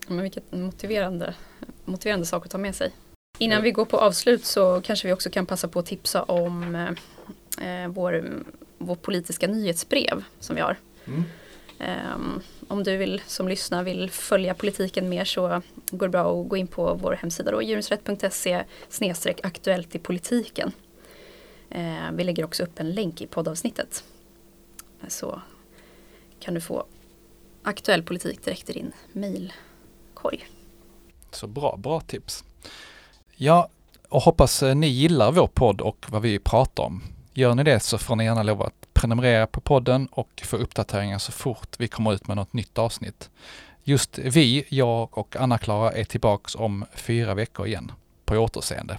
Men 0.07 0.21
vilket 0.21 0.51
motiverande, 0.51 1.35
motiverande 1.85 2.25
sak 2.25 2.45
att 2.45 2.51
ta 2.51 2.57
med 2.57 2.75
sig. 2.75 2.91
Innan 3.37 3.61
vi 3.61 3.71
går 3.71 3.85
på 3.85 3.97
avslut 3.97 4.45
så 4.45 4.81
kanske 4.81 5.07
vi 5.07 5.13
också 5.13 5.29
kan 5.29 5.45
passa 5.45 5.67
på 5.67 5.79
att 5.79 5.85
tipsa 5.85 6.23
om 6.23 6.75
eh, 7.61 7.87
vår, 7.87 8.43
vår 8.77 8.95
politiska 8.95 9.47
nyhetsbrev 9.47 10.23
som 10.39 10.55
vi 10.55 10.61
har. 10.61 10.77
Mm. 11.05 11.23
Um, 12.15 12.41
om 12.67 12.83
du 12.83 12.97
vill 12.97 13.21
som 13.25 13.47
lyssnar 13.47 13.83
vill 13.83 14.09
följa 14.09 14.53
politiken 14.53 15.09
mer 15.09 15.25
så 15.25 15.61
går 15.91 16.07
det 16.07 16.11
bra 16.11 16.41
att 16.41 16.49
gå 16.49 16.57
in 16.57 16.67
på 16.67 16.93
vår 16.93 17.13
hemsida 17.13 17.51
då, 17.51 17.61
djurensrätt.se 17.61 18.63
aktuellt 19.43 19.95
i 19.95 19.99
politiken. 19.99 20.71
Uh, 21.75 22.11
vi 22.13 22.23
lägger 22.23 22.43
också 22.43 22.63
upp 22.63 22.79
en 22.79 22.91
länk 22.91 23.21
i 23.21 23.27
poddavsnittet. 23.27 24.03
Så 25.07 25.41
kan 26.39 26.53
du 26.53 26.61
få 26.61 26.85
aktuell 27.63 28.03
politik 28.03 28.45
direkt 28.45 28.69
i 28.69 28.73
din 28.73 28.91
mejlkorg. 29.13 30.47
Så 31.31 31.47
bra, 31.47 31.77
bra 31.77 32.01
tips. 32.01 32.43
Ja, 33.35 33.69
och 34.09 34.21
hoppas 34.21 34.63
eh, 34.63 34.75
ni 34.75 34.87
gillar 34.87 35.31
vår 35.31 35.47
podd 35.47 35.81
och 35.81 36.05
vad 36.09 36.21
vi 36.21 36.39
pratar 36.39 36.83
om. 36.83 37.03
Gör 37.33 37.55
ni 37.55 37.63
det 37.63 37.79
så 37.79 37.97
får 37.97 38.15
ni 38.15 38.23
gärna 38.23 38.43
lov 38.43 38.61
att 38.61 38.93
prenumerera 38.93 39.47
på 39.47 39.61
podden 39.61 40.07
och 40.11 40.41
få 40.45 40.57
uppdateringar 40.57 41.17
så 41.17 41.31
fort 41.31 41.75
vi 41.79 41.87
kommer 41.87 42.13
ut 42.13 42.27
med 42.27 42.37
något 42.37 42.53
nytt 42.53 42.77
avsnitt. 42.77 43.29
Just 43.83 44.17
vi, 44.17 44.65
jag 44.69 45.17
och 45.17 45.35
Anna-Klara 45.35 45.91
är 45.91 46.03
tillbaks 46.03 46.55
om 46.55 46.85
fyra 46.95 47.33
veckor 47.33 47.67
igen. 47.67 47.91
På 48.25 48.35
återseende. 48.35 48.97